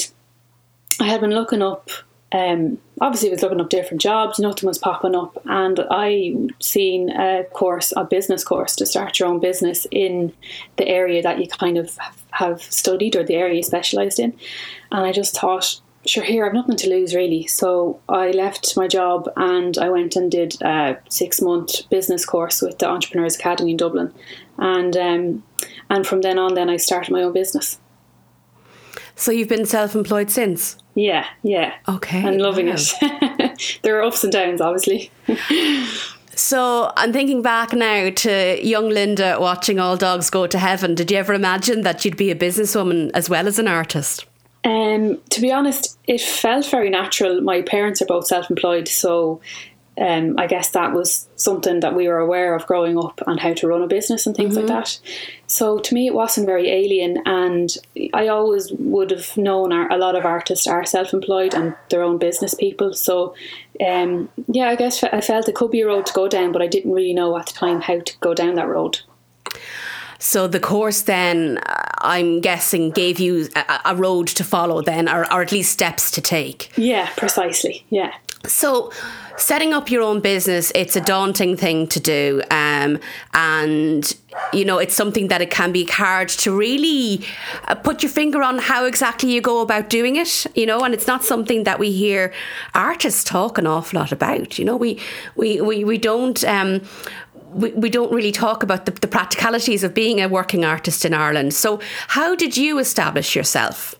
I 0.99 1.05
had 1.05 1.21
been 1.21 1.31
looking 1.31 1.61
up 1.61 1.89
um, 2.35 2.77
obviously 2.99 3.29
was 3.29 3.41
looking 3.41 3.61
up 3.61 3.69
different 3.69 4.01
jobs, 4.01 4.39
nothing 4.39 4.67
was 4.67 4.77
popping 4.77 5.15
up, 5.15 5.41
and 5.45 5.79
I 5.89 6.35
seen 6.59 7.09
a 7.09 7.45
course, 7.53 7.93
a 7.95 8.03
business 8.03 8.43
course 8.43 8.75
to 8.75 8.85
start 8.85 9.19
your 9.19 9.29
own 9.29 9.39
business 9.39 9.87
in 9.89 10.33
the 10.75 10.85
area 10.85 11.21
that 11.21 11.39
you 11.39 11.47
kind 11.47 11.77
of 11.77 11.97
have 12.31 12.61
studied 12.61 13.15
or 13.15 13.23
the 13.23 13.35
area 13.35 13.55
you 13.55 13.63
specialised 13.63 14.19
in, 14.19 14.37
and 14.91 15.05
I 15.05 15.13
just 15.13 15.33
thought, 15.33 15.79
sure, 16.05 16.25
here 16.25 16.45
I've 16.45 16.53
nothing 16.53 16.75
to 16.75 16.89
lose 16.89 17.15
really. 17.15 17.47
So 17.47 18.01
I 18.09 18.31
left 18.31 18.75
my 18.75 18.87
job 18.89 19.29
and 19.37 19.77
I 19.77 19.89
went 19.89 20.17
and 20.17 20.29
did 20.29 20.61
a 20.61 20.97
six 21.09 21.39
month 21.41 21.89
business 21.89 22.25
course 22.25 22.61
with 22.61 22.79
the 22.79 22.89
Entrepreneurs 22.89 23.37
Academy 23.37 23.71
in 23.71 23.77
Dublin, 23.77 24.13
and 24.57 24.97
um, 24.97 25.43
and 25.89 26.05
from 26.05 26.19
then 26.19 26.37
on, 26.37 26.55
then 26.55 26.69
I 26.69 26.75
started 26.75 27.13
my 27.13 27.23
own 27.23 27.31
business. 27.31 27.79
So 29.15 29.31
you've 29.31 29.47
been 29.47 29.65
self 29.65 29.95
employed 29.95 30.29
since? 30.29 30.75
Yeah, 30.95 31.27
yeah. 31.43 31.75
Okay. 31.87 32.25
And 32.25 32.41
loving 32.41 32.67
wow. 32.67 32.75
it. 32.77 33.79
there 33.83 33.99
are 33.99 34.03
ups 34.03 34.23
and 34.23 34.31
downs, 34.31 34.61
obviously. 34.61 35.11
so 36.35 36.91
I'm 36.95 37.11
thinking 37.11 37.41
back 37.41 37.73
now 37.73 38.09
to 38.09 38.65
young 38.65 38.89
Linda 38.89 39.37
watching 39.39 39.77
All 39.77 39.97
Dogs 39.97 40.29
Go 40.29 40.47
to 40.47 40.57
Heaven. 40.57 40.95
Did 40.95 41.11
you 41.11 41.17
ever 41.17 41.33
imagine 41.33 41.81
that 41.81 42.05
you'd 42.05 42.17
be 42.17 42.31
a 42.31 42.35
businesswoman 42.35 43.11
as 43.13 43.29
well 43.29 43.47
as 43.47 43.59
an 43.59 43.67
artist? 43.67 44.25
Um, 44.63 45.21
to 45.29 45.41
be 45.41 45.51
honest, 45.51 45.99
it 46.07 46.21
felt 46.21 46.65
very 46.65 46.89
natural. 46.89 47.39
My 47.41 47.61
parents 47.61 48.01
are 48.01 48.07
both 48.07 48.25
self 48.25 48.49
employed, 48.49 48.87
so 48.87 49.41
um, 49.97 50.35
I 50.37 50.47
guess 50.47 50.69
that 50.69 50.93
was 50.93 51.27
something 51.35 51.79
that 51.79 51.95
we 51.95 52.07
were 52.07 52.19
aware 52.19 52.55
of 52.55 52.67
growing 52.67 52.97
up 52.97 53.21
and 53.27 53.39
how 53.39 53.53
to 53.53 53.67
run 53.67 53.81
a 53.81 53.87
business 53.87 54.27
and 54.27 54.35
things 54.35 54.57
mm-hmm. 54.57 54.67
like 54.67 54.85
that. 54.85 54.99
So 55.47 55.79
to 55.79 55.93
me, 55.93 56.07
it 56.07 56.13
wasn't 56.13 56.47
very 56.47 56.69
alien, 56.69 57.21
and 57.25 57.69
I 58.13 58.27
always 58.27 58.71
would 58.73 59.11
have 59.11 59.37
known 59.37 59.71
our, 59.71 59.91
a 59.91 59.97
lot 59.97 60.15
of 60.15 60.25
artists 60.25 60.67
are 60.67 60.85
self-employed 60.85 61.53
and 61.53 61.75
their 61.89 62.03
own 62.03 62.17
business 62.17 62.53
people. 62.55 62.93
So 62.93 63.35
um, 63.85 64.29
yeah, 64.47 64.69
I 64.69 64.75
guess 64.75 65.03
I 65.03 65.21
felt 65.21 65.49
it 65.49 65.55
could 65.55 65.71
be 65.71 65.81
a 65.81 65.87
road 65.87 66.05
to 66.05 66.13
go 66.13 66.27
down, 66.27 66.51
but 66.51 66.61
I 66.61 66.67
didn't 66.67 66.93
really 66.93 67.13
know 67.13 67.37
at 67.37 67.47
the 67.47 67.53
time 67.53 67.81
how 67.81 67.99
to 67.99 68.17
go 68.19 68.33
down 68.33 68.55
that 68.55 68.67
road. 68.67 68.99
So 70.17 70.47
the 70.47 70.61
course 70.61 71.01
then, 71.01 71.59
I'm 71.99 72.39
guessing, 72.39 72.91
gave 72.91 73.19
you 73.19 73.49
a, 73.55 73.81
a 73.85 73.95
road 73.95 74.27
to 74.27 74.43
follow 74.43 74.81
then, 74.81 75.09
or, 75.09 75.31
or 75.31 75.41
at 75.41 75.51
least 75.51 75.73
steps 75.73 76.09
to 76.11 76.21
take. 76.21 76.71
Yeah, 76.77 77.09
precisely. 77.17 77.85
Yeah. 77.89 78.13
So 78.47 78.91
setting 79.37 79.73
up 79.73 79.91
your 79.91 80.01
own 80.01 80.21
business, 80.21 80.71
it's 80.75 80.95
a 80.95 81.01
daunting 81.01 81.57
thing 81.57 81.87
to 81.87 81.99
do. 81.99 82.41
Um, 82.51 82.99
and, 83.33 84.15
you 84.53 84.65
know, 84.65 84.77
it's 84.77 84.95
something 84.95 85.27
that 85.27 85.41
it 85.41 85.51
can 85.51 85.71
be 85.71 85.85
hard 85.85 86.29
to 86.29 86.55
really 86.55 87.25
uh, 87.67 87.75
put 87.75 88.03
your 88.03 88.11
finger 88.11 88.41
on 88.41 88.57
how 88.59 88.85
exactly 88.85 89.31
you 89.31 89.41
go 89.41 89.61
about 89.61 89.89
doing 89.89 90.15
it, 90.15 90.45
you 90.55 90.65
know, 90.65 90.81
and 90.81 90.93
it's 90.93 91.07
not 91.07 91.23
something 91.23 91.63
that 91.63 91.79
we 91.79 91.91
hear 91.91 92.33
artists 92.73 93.23
talk 93.23 93.57
an 93.57 93.67
awful 93.67 93.99
lot 93.99 94.11
about. 94.11 94.57
You 94.57 94.65
know, 94.65 94.75
we, 94.75 94.99
we, 95.35 95.61
we, 95.61 95.83
we 95.83 95.97
don't. 95.97 96.43
Um, 96.43 96.81
we, 97.53 97.71
we 97.71 97.89
don't 97.89 98.11
really 98.11 98.33
talk 98.33 98.63
about 98.63 98.85
the, 98.85 98.91
the 98.91 99.07
practicalities 99.07 99.81
of 99.81 99.93
being 99.93 100.21
a 100.21 100.27
working 100.27 100.65
artist 100.65 101.05
in 101.05 101.13
Ireland. 101.13 101.53
So, 101.53 101.79
how 102.09 102.35
did 102.35 102.57
you 102.57 102.79
establish 102.79 103.33
yourself? 103.33 103.95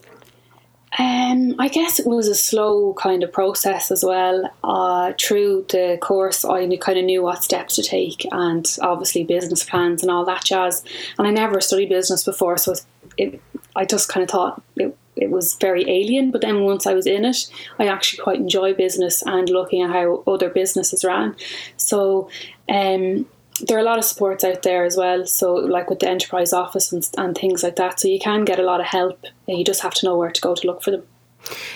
Um, 0.98 1.54
I 1.58 1.68
guess 1.68 1.98
it 2.00 2.06
was 2.06 2.26
a 2.26 2.34
slow 2.34 2.94
kind 2.94 3.22
of 3.22 3.32
process 3.32 3.90
as 3.90 4.02
well. 4.02 4.50
Uh, 4.64 5.12
through 5.20 5.66
the 5.68 5.98
course, 6.00 6.44
I 6.44 6.74
kind 6.78 6.98
of 6.98 7.04
knew 7.04 7.22
what 7.22 7.44
steps 7.44 7.76
to 7.76 7.82
take, 7.82 8.26
and 8.32 8.66
obviously 8.80 9.24
business 9.24 9.62
plans 9.62 10.02
and 10.02 10.10
all 10.10 10.24
that 10.24 10.44
jazz. 10.44 10.82
And 11.18 11.26
I 11.26 11.30
never 11.30 11.60
studied 11.60 11.90
business 11.90 12.24
before, 12.24 12.56
so 12.56 12.74
it, 13.18 13.40
I 13.74 13.84
just 13.84 14.08
kind 14.08 14.24
of 14.24 14.30
thought 14.30 14.62
it, 14.76 14.96
it 15.16 15.30
was 15.30 15.54
very 15.54 15.82
alien. 15.82 16.30
But 16.30 16.40
then 16.40 16.62
once 16.62 16.86
I 16.86 16.94
was 16.94 17.06
in 17.06 17.26
it, 17.26 17.50
I 17.78 17.88
actually 17.88 18.22
quite 18.22 18.40
enjoy 18.40 18.72
business 18.72 19.22
and 19.22 19.50
looking 19.50 19.82
at 19.82 19.90
how 19.90 20.22
other 20.26 20.48
businesses 20.48 21.04
ran. 21.04 21.36
So 21.76 22.30
um, 22.70 23.26
there 23.60 23.76
are 23.76 23.80
a 23.80 23.84
lot 23.84 23.98
of 23.98 24.04
supports 24.04 24.44
out 24.44 24.62
there 24.62 24.84
as 24.84 24.96
well. 24.96 25.26
So, 25.26 25.54
like 25.54 25.90
with 25.90 26.00
the 26.00 26.08
enterprise 26.08 26.52
office 26.52 26.92
and, 26.92 27.08
and 27.16 27.36
things 27.36 27.62
like 27.62 27.76
that. 27.76 28.00
So, 28.00 28.08
you 28.08 28.18
can 28.18 28.44
get 28.44 28.58
a 28.58 28.62
lot 28.62 28.80
of 28.80 28.86
help. 28.86 29.24
You 29.46 29.64
just 29.64 29.82
have 29.82 29.94
to 29.94 30.06
know 30.06 30.16
where 30.16 30.30
to 30.30 30.40
go 30.40 30.54
to 30.54 30.66
look 30.66 30.82
for 30.82 30.90
them. 30.90 31.04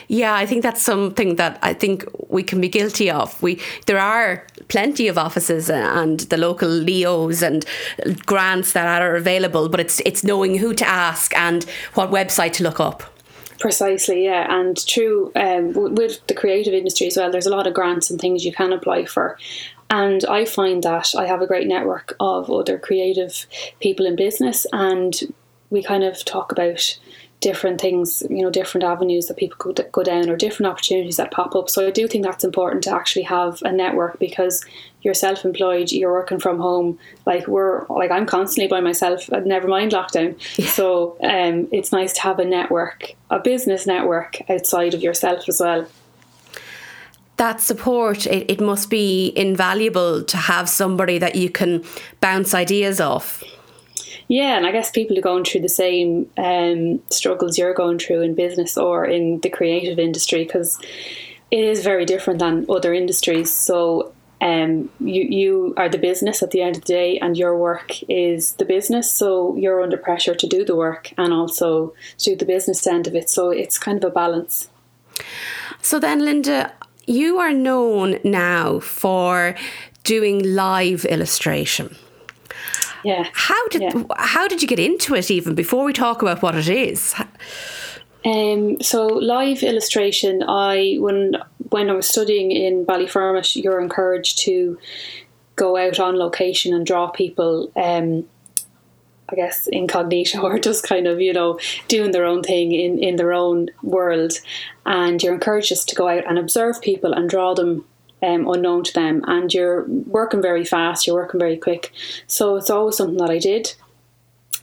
Yeah, 0.08 0.34
I 0.34 0.46
think 0.46 0.62
that's 0.62 0.82
something 0.82 1.36
that 1.36 1.58
I 1.62 1.74
think 1.74 2.04
we 2.28 2.42
can 2.42 2.60
be 2.60 2.68
guilty 2.68 3.10
of. 3.10 3.40
We 3.42 3.60
there 3.86 3.98
are 3.98 4.46
plenty 4.68 5.08
of 5.08 5.16
offices 5.16 5.70
and 5.70 6.20
the 6.20 6.36
local 6.36 6.68
Leos 6.68 7.42
and 7.42 7.64
grants 8.26 8.72
that 8.72 9.02
are 9.02 9.16
available, 9.16 9.68
but 9.68 9.80
it's 9.80 10.00
it's 10.04 10.24
knowing 10.24 10.58
who 10.58 10.74
to 10.74 10.86
ask 10.86 11.36
and 11.36 11.64
what 11.94 12.10
website 12.10 12.52
to 12.54 12.64
look 12.64 12.80
up. 12.80 13.02
Precisely, 13.58 14.24
yeah, 14.24 14.46
and 14.58 14.84
true 14.86 15.30
um, 15.36 15.72
with 15.74 16.26
the 16.26 16.34
creative 16.34 16.72
industry 16.72 17.06
as 17.06 17.16
well. 17.16 17.30
There's 17.30 17.46
a 17.46 17.54
lot 17.54 17.66
of 17.66 17.74
grants 17.74 18.10
and 18.10 18.18
things 18.18 18.44
you 18.44 18.52
can 18.52 18.72
apply 18.72 19.04
for, 19.04 19.38
and 19.90 20.24
I 20.24 20.44
find 20.44 20.82
that 20.84 21.14
I 21.16 21.26
have 21.26 21.42
a 21.42 21.46
great 21.46 21.66
network 21.66 22.14
of 22.20 22.50
other 22.50 22.78
creative 22.78 23.46
people 23.80 24.06
in 24.06 24.16
business, 24.16 24.66
and 24.72 25.14
we 25.70 25.82
kind 25.82 26.04
of 26.04 26.24
talk 26.24 26.52
about 26.52 26.98
different 27.40 27.80
things, 27.80 28.22
you 28.28 28.42
know, 28.42 28.50
different 28.50 28.84
avenues 28.84 29.26
that 29.26 29.36
people 29.36 29.56
could 29.58 29.88
go 29.92 30.02
down 30.02 30.28
or 30.28 30.36
different 30.36 30.70
opportunities 30.70 31.16
that 31.16 31.30
pop 31.30 31.54
up. 31.54 31.70
So 31.70 31.86
I 31.86 31.90
do 31.90 32.06
think 32.06 32.22
that's 32.22 32.44
important 32.44 32.84
to 32.84 32.94
actually 32.94 33.22
have 33.22 33.62
a 33.62 33.72
network 33.72 34.18
because 34.18 34.62
you're 35.00 35.14
self-employed, 35.14 35.90
you're 35.90 36.12
working 36.12 36.38
from 36.38 36.58
home. 36.58 36.98
Like 37.24 37.48
we're 37.48 37.86
like 37.88 38.10
I'm 38.10 38.26
constantly 38.26 38.68
by 38.68 38.80
myself. 38.80 39.30
Never 39.30 39.68
mind 39.68 39.92
lockdown. 39.92 40.38
So 40.68 41.16
um, 41.22 41.68
it's 41.72 41.92
nice 41.92 42.12
to 42.14 42.20
have 42.22 42.38
a 42.38 42.44
network, 42.44 43.14
a 43.30 43.38
business 43.38 43.86
network 43.86 44.38
outside 44.50 44.92
of 44.92 45.02
yourself 45.02 45.48
as 45.48 45.60
well 45.60 45.86
that 47.40 47.58
support, 47.58 48.26
it, 48.26 48.50
it 48.50 48.60
must 48.60 48.90
be 48.90 49.32
invaluable 49.34 50.22
to 50.22 50.36
have 50.36 50.68
somebody 50.68 51.16
that 51.16 51.36
you 51.36 51.48
can 51.48 51.82
bounce 52.20 52.52
ideas 52.52 53.00
off. 53.00 53.42
Yeah, 54.28 54.58
and 54.58 54.66
I 54.66 54.72
guess 54.72 54.90
people 54.90 55.18
are 55.18 55.22
going 55.22 55.44
through 55.44 55.62
the 55.62 55.70
same 55.70 56.30
um, 56.36 57.00
struggles 57.10 57.56
you're 57.56 57.72
going 57.72 57.98
through 57.98 58.20
in 58.20 58.34
business 58.34 58.76
or 58.76 59.06
in 59.06 59.40
the 59.40 59.48
creative 59.48 59.98
industry 59.98 60.44
because 60.44 60.78
it 61.50 61.64
is 61.64 61.82
very 61.82 62.04
different 62.04 62.40
than 62.40 62.66
other 62.68 62.92
industries. 62.92 63.50
So 63.50 64.12
um, 64.42 64.90
you 65.00 65.22
you 65.22 65.74
are 65.78 65.88
the 65.88 65.96
business 66.10 66.42
at 66.42 66.50
the 66.50 66.60
end 66.60 66.76
of 66.76 66.82
the 66.82 66.92
day, 66.92 67.18
and 67.20 67.38
your 67.38 67.56
work 67.56 68.02
is 68.06 68.52
the 68.56 68.66
business. 68.66 69.10
So 69.10 69.56
you're 69.56 69.82
under 69.82 69.96
pressure 69.96 70.34
to 70.34 70.46
do 70.46 70.62
the 70.62 70.76
work 70.76 71.14
and 71.16 71.32
also 71.32 71.94
do 72.18 72.36
the 72.36 72.44
business 72.44 72.86
end 72.86 73.06
of 73.06 73.14
it. 73.14 73.30
So 73.30 73.48
it's 73.48 73.78
kind 73.78 73.96
of 73.96 74.04
a 74.04 74.12
balance. 74.12 74.68
So 75.80 75.98
then, 75.98 76.22
Linda, 76.24 76.72
you 77.10 77.38
are 77.38 77.52
known 77.52 78.18
now 78.22 78.78
for 78.80 79.56
doing 80.04 80.54
live 80.54 81.04
illustration. 81.04 81.96
Yeah. 83.04 83.26
How 83.32 83.68
did 83.68 83.82
yeah. 83.82 84.04
how 84.16 84.46
did 84.46 84.62
you 84.62 84.68
get 84.68 84.78
into 84.78 85.14
it 85.14 85.30
even 85.30 85.54
before 85.54 85.84
we 85.84 85.92
talk 85.92 86.22
about 86.22 86.42
what 86.42 86.54
it 86.54 86.68
is? 86.68 87.14
Um, 88.24 88.80
so 88.82 89.06
live 89.06 89.62
illustration, 89.62 90.42
I 90.46 90.96
when 90.98 91.36
when 91.70 91.90
I 91.90 91.94
was 91.94 92.06
studying 92.06 92.52
in 92.52 92.84
Ballyfermot, 92.84 93.62
you're 93.62 93.80
encouraged 93.80 94.38
to 94.40 94.78
go 95.56 95.76
out 95.76 95.98
on 95.98 96.16
location 96.16 96.74
and 96.74 96.86
draw 96.86 97.08
people. 97.08 97.72
Um, 97.76 98.28
I 99.30 99.34
guess 99.34 99.66
incognito 99.68 100.40
or 100.42 100.58
just 100.58 100.84
kind 100.84 101.06
of 101.06 101.20
you 101.20 101.32
know 101.32 101.58
doing 101.88 102.12
their 102.12 102.24
own 102.24 102.42
thing 102.42 102.72
in 102.72 102.98
in 102.98 103.16
their 103.16 103.32
own 103.32 103.68
world, 103.82 104.32
and 104.86 105.22
you're 105.22 105.34
encouraged 105.34 105.68
just 105.68 105.88
to 105.90 105.94
go 105.94 106.08
out 106.08 106.26
and 106.26 106.38
observe 106.38 106.80
people 106.80 107.12
and 107.12 107.28
draw 107.28 107.54
them 107.54 107.84
um, 108.22 108.48
unknown 108.48 108.84
to 108.84 108.92
them, 108.92 109.24
and 109.26 109.52
you're 109.52 109.84
working 109.88 110.42
very 110.42 110.64
fast, 110.64 111.06
you're 111.06 111.16
working 111.16 111.40
very 111.40 111.56
quick. 111.56 111.92
So 112.26 112.56
it's 112.56 112.70
always 112.70 112.96
something 112.96 113.18
that 113.18 113.30
I 113.30 113.38
did, 113.38 113.74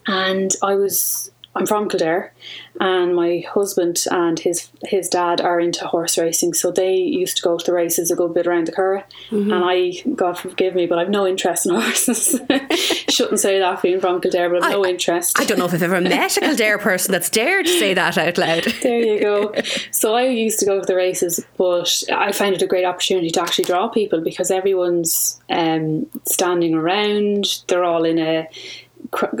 and 0.06 0.54
I 0.62 0.74
was 0.74 1.30
I'm 1.58 1.66
from 1.66 1.88
Kildare, 1.88 2.32
and 2.80 3.16
my 3.16 3.44
husband 3.52 4.04
and 4.10 4.38
his 4.38 4.70
his 4.84 5.08
dad 5.08 5.40
are 5.40 5.58
into 5.58 5.86
horse 5.86 6.16
racing, 6.16 6.54
so 6.54 6.70
they 6.70 6.94
used 6.94 7.36
to 7.38 7.42
go 7.42 7.58
to 7.58 7.64
the 7.64 7.72
races 7.72 8.12
a 8.12 8.16
good 8.16 8.32
bit 8.32 8.46
around 8.46 8.68
the 8.68 8.72
Curragh. 8.72 9.04
Mm-hmm. 9.30 9.52
And 9.52 9.64
I, 9.64 9.92
God 10.14 10.38
forgive 10.38 10.76
me, 10.76 10.86
but 10.86 10.98
I've 10.98 11.10
no 11.10 11.26
interest 11.26 11.66
in 11.66 11.74
horses. 11.80 12.40
Shouldn't 13.08 13.40
say 13.40 13.58
that 13.58 13.82
being 13.82 14.00
from 14.00 14.20
Kildare, 14.20 14.50
but 14.50 14.62
I've 14.62 14.70
I, 14.70 14.74
no 14.74 14.86
interest. 14.86 15.40
I 15.40 15.44
don't 15.44 15.58
know 15.58 15.64
if 15.64 15.74
I've 15.74 15.82
ever 15.82 16.00
met 16.00 16.36
a 16.36 16.40
Kildare 16.40 16.78
person 16.78 17.10
that's 17.10 17.28
dared 17.28 17.66
to 17.66 17.78
say 17.78 17.92
that 17.92 18.16
out 18.16 18.38
loud. 18.38 18.64
there 18.82 19.00
you 19.00 19.20
go. 19.20 19.52
So 19.90 20.14
I 20.14 20.26
used 20.26 20.60
to 20.60 20.66
go 20.66 20.78
to 20.78 20.86
the 20.86 20.94
races, 20.94 21.44
but 21.56 22.04
I 22.12 22.30
find 22.30 22.54
it 22.54 22.62
a 22.62 22.68
great 22.68 22.84
opportunity 22.84 23.30
to 23.30 23.42
actually 23.42 23.64
draw 23.64 23.88
people 23.88 24.20
because 24.20 24.52
everyone's 24.52 25.40
um, 25.50 26.06
standing 26.24 26.74
around. 26.74 27.62
They're 27.66 27.84
all 27.84 28.04
in 28.04 28.20
a 28.20 28.48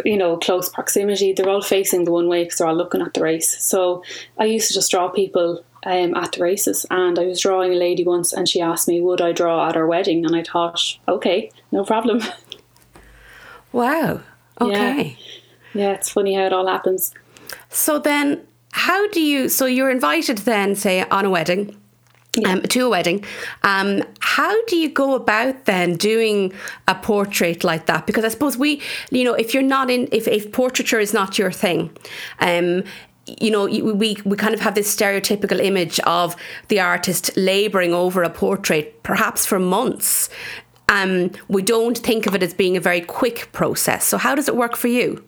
you 0.04 0.16
know 0.16 0.36
close 0.38 0.68
proximity 0.68 1.32
they're 1.32 1.48
all 1.48 1.62
facing 1.62 2.04
the 2.04 2.12
one 2.12 2.28
way 2.28 2.44
because 2.44 2.58
they're 2.58 2.66
all 2.66 2.74
looking 2.74 3.02
at 3.02 3.14
the 3.14 3.22
race. 3.22 3.62
So 3.62 4.02
i 4.38 4.44
used 4.44 4.68
to 4.68 4.74
just 4.74 4.90
draw 4.90 5.08
people 5.08 5.64
um, 5.84 6.14
at 6.14 6.32
the 6.32 6.42
races 6.42 6.84
and 6.90 7.18
i 7.18 7.24
was 7.24 7.40
drawing 7.40 7.72
a 7.72 7.76
lady 7.76 8.04
once 8.04 8.32
and 8.32 8.48
she 8.48 8.60
asked 8.60 8.88
me 8.88 9.00
would 9.00 9.20
i 9.20 9.32
draw 9.32 9.68
at 9.68 9.74
her 9.74 9.86
wedding? 9.86 10.24
And 10.24 10.34
i 10.34 10.42
thought 10.42 10.80
okay 11.06 11.50
no 11.70 11.84
problem. 11.84 12.22
Wow. 13.72 14.22
Okay. 14.60 15.18
Yeah, 15.72 15.82
yeah 15.82 15.92
it's 15.92 16.10
funny 16.10 16.34
how 16.34 16.46
it 16.46 16.52
all 16.52 16.66
happens. 16.66 17.14
So 17.68 17.98
then 17.98 18.46
how 18.72 19.08
do 19.08 19.20
you 19.20 19.48
so 19.48 19.66
you're 19.66 19.90
invited 19.90 20.38
then 20.38 20.74
say 20.74 21.02
on 21.02 21.24
a 21.24 21.30
wedding 21.30 21.77
um, 22.46 22.62
to 22.62 22.86
a 22.86 22.88
wedding. 22.88 23.24
Um, 23.62 24.02
how 24.20 24.64
do 24.66 24.76
you 24.76 24.88
go 24.88 25.14
about 25.14 25.64
then 25.64 25.94
doing 25.94 26.52
a 26.86 26.94
portrait 26.94 27.64
like 27.64 27.86
that? 27.86 28.06
Because 28.06 28.24
I 28.24 28.28
suppose 28.28 28.56
we, 28.56 28.82
you 29.10 29.24
know, 29.24 29.34
if 29.34 29.54
you're 29.54 29.62
not 29.62 29.90
in, 29.90 30.08
if, 30.12 30.28
if 30.28 30.52
portraiture 30.52 31.00
is 31.00 31.12
not 31.12 31.38
your 31.38 31.52
thing, 31.52 31.96
um, 32.40 32.84
you 33.40 33.50
know, 33.50 33.66
we, 33.66 34.16
we 34.24 34.36
kind 34.36 34.54
of 34.54 34.60
have 34.60 34.74
this 34.74 34.94
stereotypical 34.94 35.60
image 35.60 36.00
of 36.00 36.34
the 36.68 36.80
artist 36.80 37.30
labouring 37.36 37.92
over 37.92 38.22
a 38.22 38.30
portrait, 38.30 39.02
perhaps 39.02 39.44
for 39.44 39.58
months. 39.58 40.30
Um, 40.88 41.32
we 41.48 41.60
don't 41.60 41.98
think 41.98 42.26
of 42.26 42.34
it 42.34 42.42
as 42.42 42.54
being 42.54 42.76
a 42.76 42.80
very 42.80 43.02
quick 43.02 43.50
process. 43.52 44.04
So, 44.06 44.16
how 44.16 44.34
does 44.34 44.48
it 44.48 44.56
work 44.56 44.76
for 44.76 44.88
you? 44.88 45.22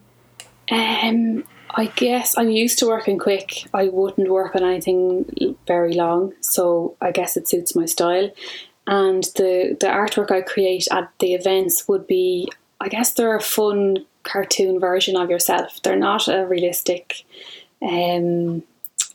Um, 0.71 1.45
I 1.75 1.87
guess 1.87 2.37
I'm 2.37 2.51
used 2.51 2.79
to 2.81 2.87
working 2.87 3.19
quick. 3.19 3.69
I 3.73 3.89
wouldn't 3.89 4.31
work 4.31 4.55
on 4.55 4.65
anything 4.65 5.57
very 5.67 5.95
long, 5.95 6.33
so 6.41 6.97
I 7.01 7.11
guess 7.13 7.37
it 7.37 7.49
suits 7.49 7.77
my 7.77 7.87
style. 7.87 8.31
And 8.87 9.25
the 9.37 9.77
the 9.79 9.87
artwork 9.87 10.31
I 10.31 10.41
create 10.41 10.89
at 10.91 11.13
the 11.21 11.35
events 11.35 11.87
would 11.89 12.07
be, 12.07 12.49
I 12.81 12.89
guess, 12.89 13.13
they're 13.13 13.37
a 13.37 13.41
fun 13.41 14.07
cartoon 14.23 14.81
version 14.81 15.17
of 15.17 15.31
yourself. 15.31 15.81
They're 15.83 15.97
not 15.97 16.29
a 16.29 16.47
realistic, 16.47 17.25
um, 17.83 18.63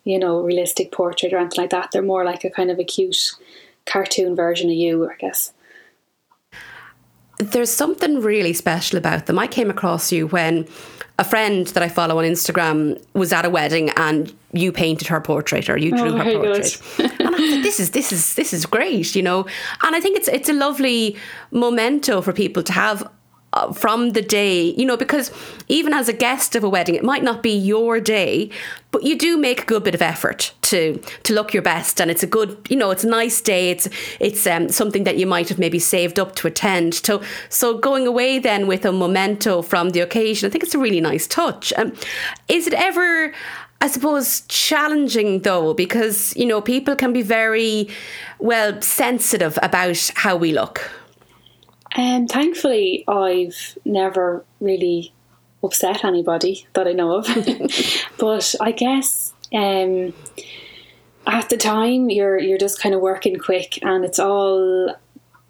you 0.04 0.20
know, 0.20 0.42
realistic 0.42 0.92
portrait 0.92 1.34
or 1.34 1.38
anything 1.38 1.64
like 1.64 1.72
that. 1.72 1.92
They're 1.92 2.02
more 2.02 2.24
like 2.24 2.44
a 2.44 2.50
kind 2.50 2.72
of 2.72 2.80
a 2.80 2.84
cute 2.84 3.32
cartoon 3.86 4.36
version 4.36 4.70
of 4.70 4.76
you, 4.76 5.10
I 5.10 5.16
guess 5.16 5.52
there's 7.38 7.70
something 7.70 8.22
really 8.22 8.54
special 8.54 8.98
about 8.98 9.26
them. 9.26 9.38
I 9.38 9.48
came 9.48 9.70
across 9.70 10.12
you 10.12 10.28
when 10.28 10.68
a 11.18 11.24
friend 11.24 11.68
that 11.68 11.82
I 11.82 11.88
follow 11.88 12.20
on 12.20 12.26
Instagram 12.26 13.02
was 13.14 13.32
at 13.32 13.46
a 13.46 13.50
wedding 13.50 13.90
and 13.92 14.34
you 14.52 14.72
painted 14.72 15.08
her 15.08 15.22
portrait 15.22 15.70
or 15.70 15.78
you 15.78 15.92
drew 15.92 16.14
oh, 16.14 16.18
her 16.18 16.34
portrait. 16.34 16.82
and 17.00 17.36
I 17.36 17.40
was 17.40 17.52
like, 17.52 17.64
this 17.64 17.80
is 17.80 17.92
this 17.92 18.12
is 18.12 18.36
this 18.36 18.54
is 18.54 18.66
great, 18.66 19.16
you 19.16 19.22
know. 19.22 19.46
And 19.84 19.96
I 19.96 20.02
think 20.02 20.18
it's 20.18 20.28
it's 20.28 20.50
a 20.50 20.54
lovely 20.54 21.16
memento 21.52 22.22
for 22.22 22.34
people 22.34 22.64
to 22.64 22.74
have 22.74 23.10
from 23.74 24.12
the 24.12 24.22
day, 24.22 24.74
you 24.78 24.86
know, 24.86 24.98
because 24.98 25.32
even 25.68 25.94
as 25.94 26.10
a 26.10 26.14
guest 26.14 26.56
of 26.56 26.64
a 26.64 26.70
wedding, 26.70 26.96
it 26.96 27.04
might 27.04 27.24
not 27.24 27.42
be 27.42 27.52
your 27.52 28.00
day, 28.00 28.50
but 28.92 29.04
you 29.04 29.18
do 29.18 29.38
make 29.38 29.62
a 29.62 29.66
good 29.66 29.84
bit 29.84 29.96
of 29.96 30.02
effort 30.02 30.54
to 30.62 31.02
to 31.24 31.34
look 31.34 31.54
your 31.54 31.64
best, 31.64 32.02
and 32.02 32.12
it's 32.12 32.24
a 32.24 32.28
good, 32.28 32.58
you 32.70 32.76
know, 32.76 32.92
it's 32.92 33.04
a 33.04 33.08
nice 33.08 33.42
day. 33.42 33.72
It's 33.72 33.88
it's 34.20 34.46
um, 34.48 34.70
something 34.70 35.06
that 35.06 35.18
you 35.18 35.26
might 35.26 35.50
have 35.50 35.60
maybe 35.60 35.80
saved 35.80 36.20
up 36.20 36.36
to 36.36 36.48
attend. 36.48 36.96
So 36.96 37.22
so 37.50 37.78
going 37.78 38.08
away 38.08 38.40
then 38.40 38.68
with 38.68 38.86
a 38.86 38.92
memento 38.92 39.62
from 39.62 39.92
the 39.92 40.02
occasion, 40.02 40.48
I 40.48 40.50
think 40.52 40.64
it's 40.64 40.76
a 40.76 40.80
really 40.80 41.02
nice 41.02 41.28
touch. 41.28 41.74
Um, 41.78 41.94
is 42.48 42.68
it 42.68 42.74
ever? 42.74 43.34
I 43.82 43.88
suppose 43.88 44.42
challenging 44.48 45.42
though, 45.42 45.74
because 45.74 46.36
you 46.36 46.46
know 46.46 46.62
people 46.62 46.96
can 46.96 47.14
be 47.14 47.22
very 47.22 47.90
well 48.40 48.82
sensitive 48.82 49.60
about 49.62 50.12
how 50.16 50.36
we 50.36 50.52
look. 50.54 50.90
Um, 51.96 52.28
thankfully, 52.28 53.04
I've 53.08 53.78
never 53.86 54.44
really 54.60 55.14
upset 55.64 56.04
anybody 56.04 56.68
that 56.74 56.88
I 56.88 56.92
know 56.92 57.18
of. 57.18 57.28
but 58.18 58.56
I 58.62 58.72
guess 58.72 59.34
um, 59.54 60.14
at 61.26 61.50
the 61.50 61.58
time 61.58 62.10
you're 62.10 62.38
you're 62.38 62.58
just 62.58 62.82
kind 62.82 62.94
of 62.94 63.02
working 63.02 63.38
quick, 63.38 63.80
and 63.84 64.04
it's 64.06 64.20
all 64.20 64.96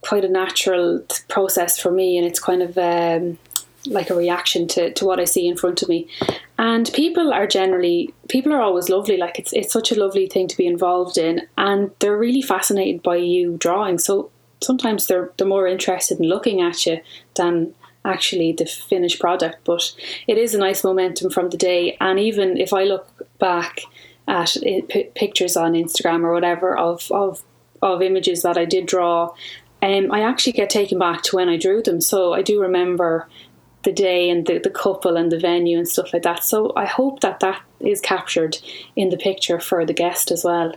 quite 0.01 0.25
a 0.25 0.29
natural 0.29 1.03
process 1.27 1.79
for 1.79 1.91
me, 1.91 2.17
and 2.17 2.27
it's 2.27 2.39
kind 2.39 2.61
of 2.61 2.77
um, 2.77 3.37
like 3.87 4.09
a 4.09 4.15
reaction 4.15 4.67
to, 4.67 4.91
to 4.93 5.05
what 5.05 5.19
I 5.19 5.25
see 5.25 5.47
in 5.47 5.57
front 5.57 5.81
of 5.81 5.89
me. 5.89 6.07
And 6.57 6.91
people 6.93 7.33
are 7.33 7.47
generally 7.47 8.13
people 8.29 8.53
are 8.53 8.61
always 8.61 8.89
lovely. 8.89 9.17
Like 9.17 9.39
it's 9.39 9.53
it's 9.53 9.73
such 9.73 9.91
a 9.91 9.99
lovely 9.99 10.27
thing 10.27 10.47
to 10.47 10.57
be 10.57 10.67
involved 10.67 11.17
in, 11.17 11.41
and 11.57 11.91
they're 11.99 12.17
really 12.17 12.41
fascinated 12.41 13.03
by 13.03 13.17
you 13.17 13.57
drawing. 13.57 13.97
So 13.97 14.31
sometimes 14.61 15.07
they're 15.07 15.31
they're 15.37 15.47
more 15.47 15.67
interested 15.67 16.19
in 16.19 16.27
looking 16.27 16.61
at 16.61 16.85
you 16.85 16.99
than 17.35 17.73
actually 18.03 18.53
the 18.53 18.65
finished 18.65 19.19
product. 19.19 19.57
But 19.65 19.93
it 20.27 20.37
is 20.37 20.53
a 20.53 20.59
nice 20.59 20.83
momentum 20.83 21.29
from 21.31 21.49
the 21.49 21.57
day. 21.57 21.97
And 21.99 22.19
even 22.19 22.57
if 22.57 22.71
I 22.71 22.83
look 22.83 23.27
back 23.39 23.81
at 24.27 24.55
it, 24.57 24.87
p- 24.87 25.09
pictures 25.15 25.57
on 25.57 25.73
Instagram 25.73 26.23
or 26.23 26.33
whatever 26.33 26.77
of 26.77 27.11
of 27.11 27.43
of 27.81 28.01
images 28.01 28.41
that 28.41 28.57
I 28.57 28.65
did 28.65 28.85
draw, 28.85 29.33
um, 29.81 30.11
I 30.11 30.21
actually 30.21 30.53
get 30.53 30.69
taken 30.69 30.97
back 30.97 31.21
to 31.23 31.35
when 31.35 31.49
I 31.49 31.57
drew 31.57 31.81
them. 31.81 32.01
So 32.01 32.33
I 32.33 32.41
do 32.41 32.61
remember 32.61 33.27
the 33.83 33.91
day 33.91 34.29
and 34.29 34.47
the, 34.47 34.57
the 34.57 34.69
couple 34.69 35.15
and 35.15 35.31
the 35.31 35.39
venue 35.39 35.77
and 35.77 35.87
stuff 35.87 36.11
like 36.11 36.23
that. 36.23 36.43
So 36.43 36.73
I 36.75 36.85
hope 36.85 37.19
that 37.19 37.39
that 37.41 37.61
is 37.79 38.01
captured 38.01 38.57
in 38.95 39.09
the 39.09 39.17
picture 39.17 39.59
for 39.59 39.85
the 39.85 39.93
guest 39.93 40.31
as 40.31 40.43
well. 40.43 40.75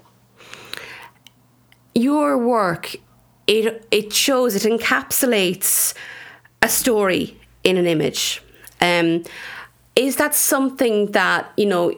Your 1.94 2.36
work, 2.36 2.96
it 3.48 3.86
it 3.90 4.12
shows, 4.12 4.54
it 4.54 4.62
encapsulates 4.62 5.94
a 6.62 6.68
story 6.68 7.36
in 7.64 7.76
an 7.76 7.86
image. 7.86 8.42
Um, 8.80 9.24
is 9.96 10.16
that 10.16 10.34
something 10.34 11.12
that 11.12 11.50
you 11.56 11.66
know 11.66 11.92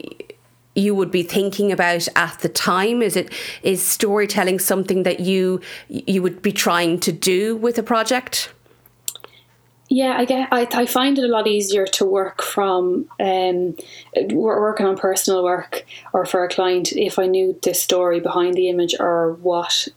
you 0.74 0.94
would 0.94 1.10
be 1.10 1.22
thinking 1.22 1.72
about 1.72 2.08
at 2.16 2.38
the 2.38 2.48
time? 2.48 3.02
Is 3.02 3.16
it 3.16 3.32
is 3.62 3.82
storytelling 3.82 4.60
something 4.60 5.02
that 5.02 5.20
you 5.20 5.60
you 5.88 6.22
would 6.22 6.40
be 6.40 6.52
trying 6.52 7.00
to 7.00 7.12
do 7.12 7.56
with 7.56 7.76
a 7.78 7.82
project? 7.82 8.52
Yeah, 9.92 10.14
I 10.16 10.24
get. 10.24 10.48
I, 10.52 10.68
I 10.72 10.86
find 10.86 11.18
it 11.18 11.24
a 11.24 11.26
lot 11.26 11.48
easier 11.48 11.84
to 11.84 12.04
work 12.04 12.42
from 12.42 13.06
um, 13.18 13.74
working 14.30 14.86
on 14.86 14.96
personal 14.96 15.42
work 15.42 15.84
or 16.12 16.24
for 16.24 16.44
a 16.44 16.48
client 16.48 16.92
if 16.92 17.18
I 17.18 17.26
knew 17.26 17.58
the 17.64 17.74
story 17.74 18.20
behind 18.20 18.54
the 18.54 18.68
image 18.68 18.94
or 19.00 19.32
what 19.32 19.88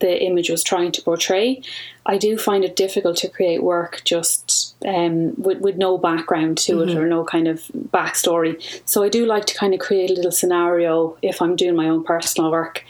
the 0.00 0.22
image 0.22 0.50
was 0.50 0.62
trying 0.62 0.92
to 0.92 1.02
portray. 1.02 1.62
I 2.04 2.18
do 2.18 2.36
find 2.36 2.64
it 2.64 2.76
difficult 2.76 3.16
to 3.18 3.28
create 3.28 3.62
work 3.62 4.02
just 4.04 4.74
um, 4.84 5.34
with, 5.40 5.58
with 5.58 5.76
no 5.76 5.96
background 5.96 6.58
to 6.58 6.76
mm-hmm. 6.76 6.88
it 6.88 6.96
or 6.96 7.06
no 7.06 7.24
kind 7.24 7.48
of 7.48 7.62
backstory. 7.92 8.60
So 8.84 9.02
I 9.02 9.08
do 9.08 9.24
like 9.24 9.46
to 9.46 9.54
kind 9.54 9.74
of 9.74 9.80
create 9.80 10.10
a 10.10 10.14
little 10.14 10.32
scenario 10.32 11.16
if 11.22 11.40
I'm 11.40 11.56
doing 11.56 11.76
my 11.76 11.88
own 11.88 12.04
personal 12.04 12.50
work. 12.50 12.84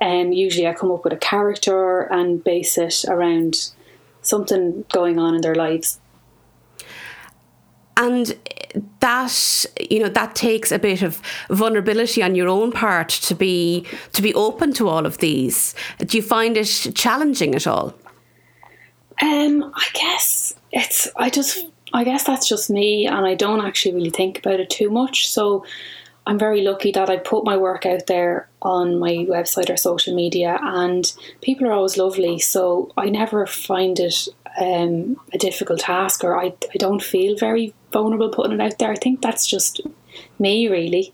And 0.00 0.28
um, 0.28 0.32
usually 0.32 0.66
I 0.66 0.74
come 0.74 0.92
up 0.92 1.04
with 1.04 1.12
a 1.12 1.16
character 1.16 2.02
and 2.02 2.44
base 2.44 2.78
it 2.78 3.04
around 3.08 3.72
something 4.22 4.84
going 4.92 5.18
on 5.18 5.34
in 5.34 5.40
their 5.40 5.54
lives 5.54 5.98
and 7.98 8.38
that 9.00 9.66
you 9.90 9.98
know 9.98 10.08
that 10.08 10.34
takes 10.34 10.72
a 10.72 10.78
bit 10.78 11.02
of 11.02 11.20
vulnerability 11.50 12.22
on 12.22 12.34
your 12.34 12.48
own 12.48 12.72
part 12.72 13.08
to 13.08 13.34
be 13.34 13.84
to 14.12 14.22
be 14.22 14.32
open 14.34 14.72
to 14.72 14.88
all 14.88 15.04
of 15.04 15.18
these. 15.18 15.74
Do 15.98 16.16
you 16.16 16.22
find 16.22 16.56
it 16.56 16.92
challenging 16.94 17.54
at 17.54 17.66
all? 17.66 17.94
Um 19.20 19.72
i 19.74 19.86
guess 19.92 20.54
it's 20.70 21.08
i 21.16 21.28
just 21.28 21.66
i 21.92 22.04
guess 22.04 22.24
that's 22.24 22.48
just 22.48 22.70
me 22.70 23.06
and 23.06 23.26
i 23.26 23.34
don't 23.34 23.64
actually 23.66 23.94
really 23.94 24.10
think 24.10 24.38
about 24.38 24.60
it 24.60 24.70
too 24.70 24.90
much. 24.90 25.28
So 25.28 25.64
i'm 26.24 26.38
very 26.38 26.60
lucky 26.60 26.92
that 26.92 27.08
i 27.08 27.16
put 27.16 27.42
my 27.44 27.56
work 27.56 27.86
out 27.86 28.06
there 28.06 28.48
on 28.60 28.98
my 28.98 29.26
website 29.30 29.70
or 29.70 29.78
social 29.78 30.14
media 30.14 30.58
and 30.62 31.16
people 31.40 31.66
are 31.66 31.72
always 31.72 31.96
lovely 31.96 32.38
so 32.38 32.92
i 32.98 33.08
never 33.08 33.46
find 33.46 33.98
it 33.98 34.28
um, 34.60 35.16
a 35.32 35.38
difficult 35.38 35.80
task 35.80 36.24
or 36.24 36.36
I, 36.36 36.52
I 36.74 36.78
don't 36.78 37.02
feel 37.02 37.36
very 37.36 37.72
vulnerable 37.92 38.30
putting 38.30 38.52
it 38.52 38.60
out 38.60 38.78
there. 38.78 38.90
I 38.90 38.96
think 38.96 39.22
that's 39.22 39.46
just 39.46 39.80
me 40.38 40.68
really. 40.68 41.12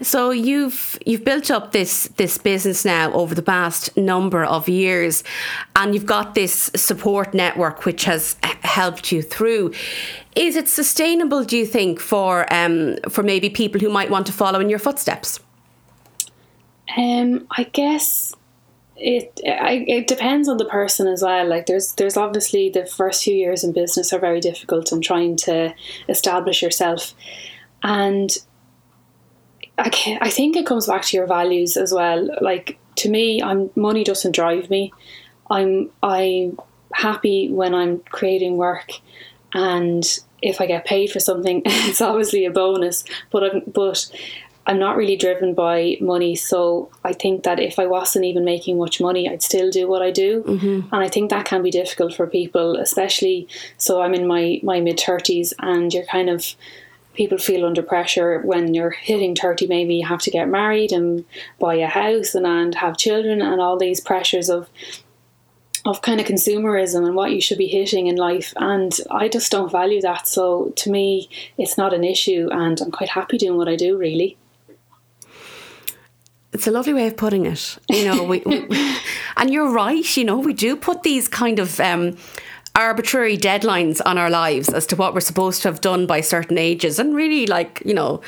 So 0.00 0.30
you've 0.30 0.98
you've 1.06 1.24
built 1.24 1.50
up 1.50 1.72
this 1.72 2.08
this 2.16 2.36
business 2.36 2.84
now 2.84 3.12
over 3.12 3.34
the 3.34 3.42
past 3.42 3.96
number 3.96 4.44
of 4.44 4.68
years, 4.68 5.22
and 5.76 5.94
you've 5.94 6.06
got 6.06 6.34
this 6.34 6.70
support 6.74 7.32
network 7.32 7.84
which 7.84 8.04
has 8.04 8.36
helped 8.62 9.12
you 9.12 9.22
through. 9.22 9.72
Is 10.34 10.56
it 10.56 10.68
sustainable? 10.68 11.44
Do 11.44 11.56
you 11.56 11.64
think 11.64 12.00
for 12.00 12.52
um, 12.52 12.96
for 13.08 13.22
maybe 13.22 13.48
people 13.48 13.80
who 13.80 13.88
might 13.88 14.10
want 14.10 14.26
to 14.26 14.32
follow 14.32 14.58
in 14.58 14.68
your 14.68 14.80
footsteps? 14.80 15.38
Um, 16.96 17.46
I 17.50 17.64
guess 17.64 18.34
it 18.96 19.40
I, 19.46 19.84
it 19.88 20.06
depends 20.06 20.48
on 20.48 20.56
the 20.56 20.64
person 20.64 21.06
as 21.06 21.22
well. 21.22 21.46
Like 21.46 21.66
there's 21.66 21.92
there's 21.94 22.16
obviously 22.16 22.70
the 22.70 22.86
first 22.86 23.24
few 23.24 23.34
years 23.34 23.64
in 23.64 23.72
business 23.72 24.12
are 24.12 24.18
very 24.18 24.40
difficult 24.40 24.92
and 24.92 25.02
trying 25.02 25.36
to 25.38 25.74
establish 26.08 26.62
yourself. 26.62 27.14
And 27.82 28.36
I, 29.76 30.18
I 30.20 30.30
think 30.30 30.56
it 30.56 30.66
comes 30.66 30.86
back 30.86 31.02
to 31.02 31.16
your 31.16 31.26
values 31.26 31.76
as 31.76 31.92
well. 31.92 32.28
Like 32.40 32.78
to 32.96 33.10
me 33.10 33.42
I'm 33.42 33.70
money 33.74 34.04
doesn't 34.04 34.34
drive 34.34 34.70
me. 34.70 34.92
I'm 35.50 35.90
I'm 36.02 36.58
happy 36.92 37.50
when 37.50 37.74
I'm 37.74 37.98
creating 38.10 38.56
work 38.56 38.92
and 39.52 40.04
if 40.40 40.60
I 40.60 40.66
get 40.66 40.84
paid 40.84 41.10
for 41.10 41.18
something 41.18 41.62
it's 41.64 42.00
obviously 42.00 42.44
a 42.44 42.50
bonus 42.50 43.04
but 43.30 43.42
I'm, 43.42 43.62
but 43.66 44.08
I'm 44.66 44.78
not 44.78 44.96
really 44.96 45.16
driven 45.16 45.54
by 45.54 45.96
money. 46.00 46.34
So 46.36 46.90
I 47.04 47.12
think 47.12 47.42
that 47.44 47.60
if 47.60 47.78
I 47.78 47.86
wasn't 47.86 48.24
even 48.24 48.44
making 48.44 48.78
much 48.78 49.00
money, 49.00 49.28
I'd 49.28 49.42
still 49.42 49.70
do 49.70 49.86
what 49.86 50.02
I 50.02 50.10
do. 50.10 50.42
Mm-hmm. 50.42 50.94
And 50.94 51.04
I 51.04 51.08
think 51.08 51.30
that 51.30 51.44
can 51.44 51.62
be 51.62 51.70
difficult 51.70 52.14
for 52.14 52.26
people, 52.26 52.76
especially. 52.76 53.46
So 53.76 54.00
I'm 54.00 54.14
in 54.14 54.26
my, 54.26 54.60
my 54.62 54.80
mid 54.80 54.98
30s 54.98 55.52
and 55.58 55.92
you're 55.92 56.06
kind 56.06 56.30
of. 56.30 56.54
People 57.14 57.38
feel 57.38 57.64
under 57.64 57.80
pressure 57.80 58.40
when 58.40 58.74
you're 58.74 58.90
hitting 58.90 59.36
30, 59.36 59.68
maybe 59.68 59.94
you 59.94 60.04
have 60.04 60.20
to 60.22 60.32
get 60.32 60.48
married 60.48 60.90
and 60.90 61.24
buy 61.60 61.76
a 61.76 61.86
house 61.86 62.34
and, 62.34 62.44
and 62.44 62.74
have 62.74 62.96
children, 62.96 63.40
and 63.40 63.60
all 63.60 63.78
these 63.78 64.00
pressures 64.00 64.50
of 64.50 64.68
of 65.84 66.02
kind 66.02 66.18
of 66.18 66.26
consumerism 66.26 67.06
and 67.06 67.14
what 67.14 67.30
you 67.30 67.40
should 67.40 67.58
be 67.58 67.68
hitting 67.68 68.08
in 68.08 68.16
life. 68.16 68.52
And 68.56 68.92
I 69.12 69.28
just 69.28 69.52
don't 69.52 69.70
value 69.70 70.00
that. 70.00 70.26
So 70.26 70.72
to 70.74 70.90
me, 70.90 71.28
it's 71.56 71.78
not 71.78 71.94
an 71.94 72.02
issue, 72.02 72.48
and 72.50 72.80
I'm 72.80 72.90
quite 72.90 73.10
happy 73.10 73.38
doing 73.38 73.56
what 73.56 73.68
I 73.68 73.76
do, 73.76 73.96
really 73.96 74.36
it's 76.54 76.66
a 76.68 76.70
lovely 76.70 76.94
way 76.94 77.08
of 77.08 77.16
putting 77.16 77.46
it. 77.46 77.78
You 77.90 78.04
know, 78.06 78.22
we, 78.22 78.40
we, 78.46 78.66
and 79.36 79.50
you're 79.50 79.70
right. 79.70 80.16
You 80.16 80.24
know, 80.24 80.38
we 80.38 80.52
do 80.52 80.76
put 80.76 81.02
these 81.02 81.28
kind 81.28 81.58
of 81.58 81.80
um, 81.80 82.16
arbitrary 82.76 83.36
deadlines 83.38 84.00
on 84.04 84.18
our 84.18 84.28
lives 84.28 84.68
as 84.68 84.84
to 84.84 84.96
what 84.96 85.14
we're 85.14 85.20
supposed 85.20 85.62
to 85.62 85.68
have 85.68 85.80
done 85.80 86.06
by 86.06 86.20
certain 86.20 86.56
ages, 86.56 86.98
and 86.98 87.14
really, 87.14 87.46
like 87.46 87.82
you 87.84 87.92
know, 87.92 88.20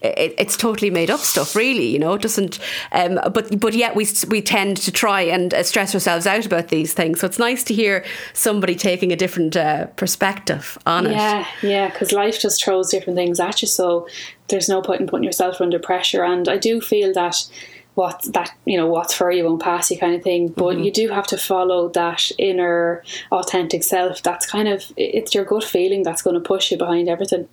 it, 0.00 0.34
it's 0.38 0.56
totally 0.56 0.90
made 0.90 1.10
up 1.10 1.20
stuff. 1.20 1.54
Really, 1.54 1.86
you 1.86 1.98
know, 1.98 2.14
it 2.14 2.22
doesn't. 2.22 2.58
Um, 2.92 3.20
but 3.32 3.60
but 3.60 3.74
yet 3.74 3.94
we 3.94 4.06
we 4.28 4.40
tend 4.40 4.78
to 4.78 4.90
try 4.90 5.20
and 5.20 5.52
uh, 5.52 5.62
stress 5.62 5.94
ourselves 5.94 6.26
out 6.26 6.46
about 6.46 6.68
these 6.68 6.94
things. 6.94 7.20
So 7.20 7.26
it's 7.26 7.38
nice 7.38 7.62
to 7.64 7.74
hear 7.74 8.04
somebody 8.32 8.74
taking 8.74 9.12
a 9.12 9.16
different 9.16 9.56
uh, 9.56 9.86
perspective 9.88 10.78
on 10.86 11.04
yeah, 11.04 11.10
it. 11.10 11.46
Yeah, 11.62 11.68
yeah, 11.68 11.90
because 11.90 12.12
life 12.12 12.40
just 12.40 12.64
throws 12.64 12.90
different 12.90 13.16
things 13.16 13.40
at 13.40 13.60
you. 13.60 13.68
So 13.68 14.08
there's 14.48 14.68
no 14.68 14.82
point 14.82 15.00
in 15.00 15.06
putting 15.06 15.24
yourself 15.24 15.60
under 15.60 15.78
pressure. 15.78 16.24
And 16.24 16.48
I 16.48 16.58
do 16.58 16.80
feel 16.80 17.12
that 17.14 17.46
what 17.94 18.24
that 18.32 18.52
you 18.64 18.76
know 18.76 18.86
what's 18.86 19.14
for 19.14 19.30
you 19.30 19.44
won't 19.44 19.62
pass 19.62 19.90
you 19.90 19.98
kind 19.98 20.14
of 20.14 20.22
thing 20.22 20.48
but 20.48 20.74
mm-hmm. 20.74 20.84
you 20.84 20.92
do 20.92 21.08
have 21.08 21.26
to 21.26 21.36
follow 21.36 21.88
that 21.90 22.30
inner 22.38 23.02
authentic 23.30 23.82
self 23.82 24.22
that's 24.22 24.46
kind 24.46 24.68
of 24.68 24.92
it's 24.96 25.34
your 25.34 25.44
gut 25.44 25.64
feeling 25.64 26.02
that's 26.02 26.22
going 26.22 26.34
to 26.34 26.40
push 26.40 26.70
you 26.70 26.76
behind 26.76 27.08
everything 27.08 27.48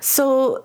so 0.00 0.64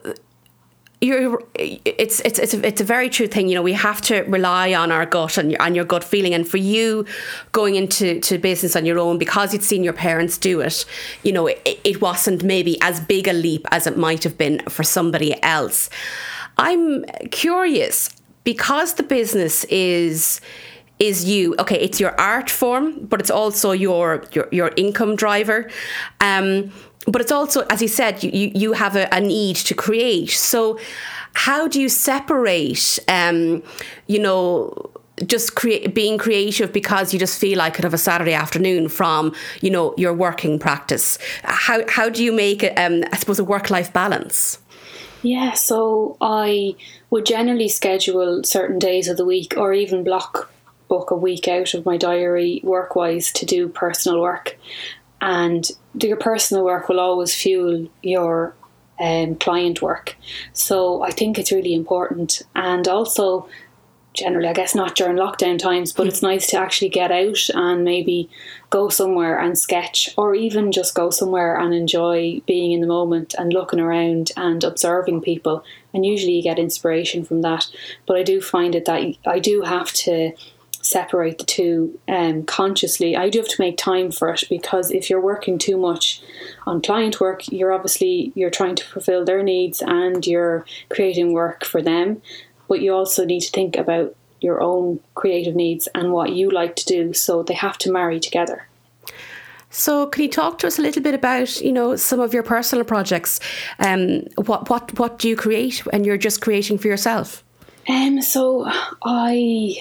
you're, 1.03 1.43
it's 1.55 2.21
it's 2.21 2.39
it's 2.39 2.53
a, 2.53 2.65
it's 2.65 2.79
a 2.79 2.83
very 2.85 3.09
true 3.09 3.27
thing. 3.27 3.49
You 3.49 3.55
know, 3.55 3.61
we 3.61 3.73
have 3.73 3.99
to 4.03 4.21
rely 4.21 4.73
on 4.73 4.89
our 4.89 5.05
gut 5.05 5.37
and 5.37 5.51
your, 5.51 5.61
on 5.61 5.75
your 5.75 5.83
gut 5.83 6.03
feeling. 6.03 6.33
And 6.33 6.47
for 6.47 6.57
you, 6.57 7.05
going 7.51 7.75
into 7.75 8.21
to 8.21 8.37
business 8.37 8.75
on 8.77 8.85
your 8.85 8.99
own 8.99 9.17
because 9.17 9.51
you'd 9.51 9.63
seen 9.63 9.83
your 9.83 9.93
parents 9.93 10.37
do 10.37 10.61
it, 10.61 10.85
you 11.23 11.33
know, 11.33 11.47
it, 11.47 11.61
it 11.83 12.01
wasn't 12.01 12.43
maybe 12.43 12.77
as 12.81 13.01
big 13.01 13.27
a 13.27 13.33
leap 13.33 13.67
as 13.71 13.85
it 13.85 13.97
might 13.97 14.23
have 14.23 14.37
been 14.37 14.59
for 14.69 14.83
somebody 14.83 15.35
else. 15.43 15.89
I'm 16.57 17.03
curious 17.31 18.09
because 18.43 18.95
the 18.95 19.03
business 19.03 19.63
is 19.65 20.41
is 20.99 21.25
you 21.25 21.55
okay 21.59 21.79
it's 21.79 21.99
your 21.99 22.19
art 22.19 22.49
form 22.49 23.05
but 23.05 23.19
it's 23.19 23.31
also 23.31 23.71
your 23.71 24.23
your, 24.31 24.47
your 24.51 24.71
income 24.77 25.15
driver. 25.15 25.69
Um, 26.21 26.71
but 27.05 27.21
it's 27.21 27.31
also 27.31 27.61
as 27.69 27.81
you 27.81 27.87
said 27.87 28.23
you, 28.23 28.51
you 28.55 28.73
have 28.73 28.95
a, 28.95 29.07
a 29.11 29.19
need 29.19 29.57
to 29.57 29.73
create. 29.73 30.31
So 30.31 30.79
how 31.33 31.67
do 31.67 31.81
you 31.81 31.89
separate 31.89 32.99
um, 33.07 33.63
you 34.07 34.19
know 34.19 34.91
just 35.27 35.55
create 35.55 35.93
being 35.93 36.17
creative 36.17 36.73
because 36.73 37.13
you 37.13 37.19
just 37.19 37.39
feel 37.39 37.57
like 37.57 37.77
it 37.77 37.85
of 37.85 37.93
a 37.93 37.97
Saturday 37.97 38.33
afternoon 38.33 38.89
from 38.89 39.33
you 39.61 39.69
know 39.69 39.93
your 39.97 40.13
working 40.13 40.59
practice? 40.59 41.17
How 41.43 41.81
how 41.89 42.09
do 42.09 42.23
you 42.23 42.31
make 42.31 42.63
it 42.63 42.77
um, 42.77 43.03
I 43.11 43.17
suppose 43.17 43.39
a 43.39 43.43
work 43.43 43.69
life 43.69 43.91
balance 43.91 44.59
yeah, 45.23 45.53
so 45.53 46.17
I 46.21 46.75
would 47.09 47.25
generally 47.25 47.69
schedule 47.69 48.43
certain 48.43 48.77
days 48.77 49.07
of 49.07 49.17
the 49.17 49.25
week 49.25 49.55
or 49.57 49.73
even 49.73 50.03
block 50.03 50.51
book 50.87 51.09
a 51.11 51.15
week 51.15 51.47
out 51.47 51.73
of 51.73 51.85
my 51.85 51.97
diary 51.97 52.61
work 52.63 52.95
wise 52.95 53.31
to 53.33 53.45
do 53.45 53.67
personal 53.67 54.21
work. 54.21 54.57
and 55.21 55.71
your 56.01 56.17
personal 56.17 56.65
work 56.65 56.89
will 56.89 56.99
always 56.99 57.33
fuel 57.33 57.87
your 58.01 58.53
um, 58.99 59.35
client 59.35 59.81
work. 59.81 60.15
So 60.51 61.01
I 61.01 61.11
think 61.11 61.39
it's 61.39 61.51
really 61.51 61.73
important. 61.73 62.41
And 62.55 62.87
also, 62.87 63.47
generally, 64.13 64.47
I 64.47 64.53
guess 64.53 64.75
not 64.75 64.95
during 64.95 65.17
lockdown 65.17 65.57
times, 65.57 65.91
but 65.91 66.07
it's 66.07 66.21
nice 66.21 66.47
to 66.47 66.59
actually 66.59 66.89
get 66.89 67.11
out 67.11 67.49
and 67.53 67.83
maybe 67.83 68.29
go 68.69 68.89
somewhere 68.89 69.39
and 69.39 69.57
sketch, 69.57 70.09
or 70.17 70.35
even 70.35 70.71
just 70.71 70.95
go 70.95 71.09
somewhere 71.09 71.57
and 71.57 71.73
enjoy 71.73 72.41
being 72.45 72.71
in 72.71 72.81
the 72.81 72.87
moment 72.87 73.33
and 73.37 73.53
looking 73.53 73.79
around 73.79 74.31
and 74.37 74.63
observing 74.63 75.21
people. 75.21 75.63
And 75.93 76.05
usually 76.05 76.33
you 76.33 76.43
get 76.43 76.59
inspiration 76.59 77.23
from 77.23 77.41
that. 77.41 77.67
But 78.05 78.17
I 78.17 78.23
do 78.23 78.41
find 78.41 78.75
it 78.75 78.85
that 78.85 79.15
I 79.25 79.39
do 79.39 79.61
have 79.61 79.91
to 79.93 80.33
separate 80.83 81.37
the 81.37 81.45
two 81.45 81.97
um, 82.07 82.43
consciously. 82.43 83.15
I 83.15 83.29
do 83.29 83.39
have 83.39 83.47
to 83.47 83.61
make 83.61 83.77
time 83.77 84.11
for 84.11 84.29
it 84.29 84.43
because 84.49 84.91
if 84.91 85.09
you're 85.09 85.21
working 85.21 85.57
too 85.57 85.77
much 85.77 86.21
on 86.67 86.81
client 86.81 87.19
work, 87.19 87.51
you're 87.51 87.71
obviously 87.71 88.31
you're 88.35 88.49
trying 88.49 88.75
to 88.75 88.83
fulfill 88.83 89.23
their 89.25 89.41
needs 89.41 89.81
and 89.81 90.25
you're 90.27 90.65
creating 90.89 91.33
work 91.33 91.63
for 91.63 91.81
them, 91.81 92.21
but 92.73 92.81
you 92.81 92.91
also 92.91 93.23
need 93.23 93.41
to 93.41 93.51
think 93.51 93.77
about 93.77 94.15
your 94.41 94.59
own 94.59 94.99
creative 95.13 95.53
needs 95.53 95.87
and 95.93 96.11
what 96.11 96.31
you 96.31 96.49
like 96.49 96.75
to 96.75 96.85
do. 96.85 97.13
So 97.13 97.43
they 97.43 97.53
have 97.53 97.77
to 97.77 97.91
marry 97.91 98.19
together. 98.19 98.67
So, 99.69 100.07
can 100.07 100.23
you 100.23 100.29
talk 100.29 100.57
to 100.59 100.67
us 100.67 100.79
a 100.79 100.81
little 100.81 101.03
bit 101.03 101.13
about, 101.13 101.61
you 101.61 101.71
know, 101.71 101.95
some 101.95 102.19
of 102.19 102.33
your 102.33 102.41
personal 102.41 102.83
projects? 102.83 103.39
Um, 103.77 104.23
what 104.35 104.71
what 104.71 104.99
what 104.99 105.19
do 105.19 105.29
you 105.29 105.35
create, 105.35 105.83
and 105.93 106.03
you're 106.03 106.17
just 106.17 106.41
creating 106.41 106.79
for 106.79 106.87
yourself? 106.87 107.43
Um, 107.87 108.21
so 108.21 108.65
I 109.03 109.75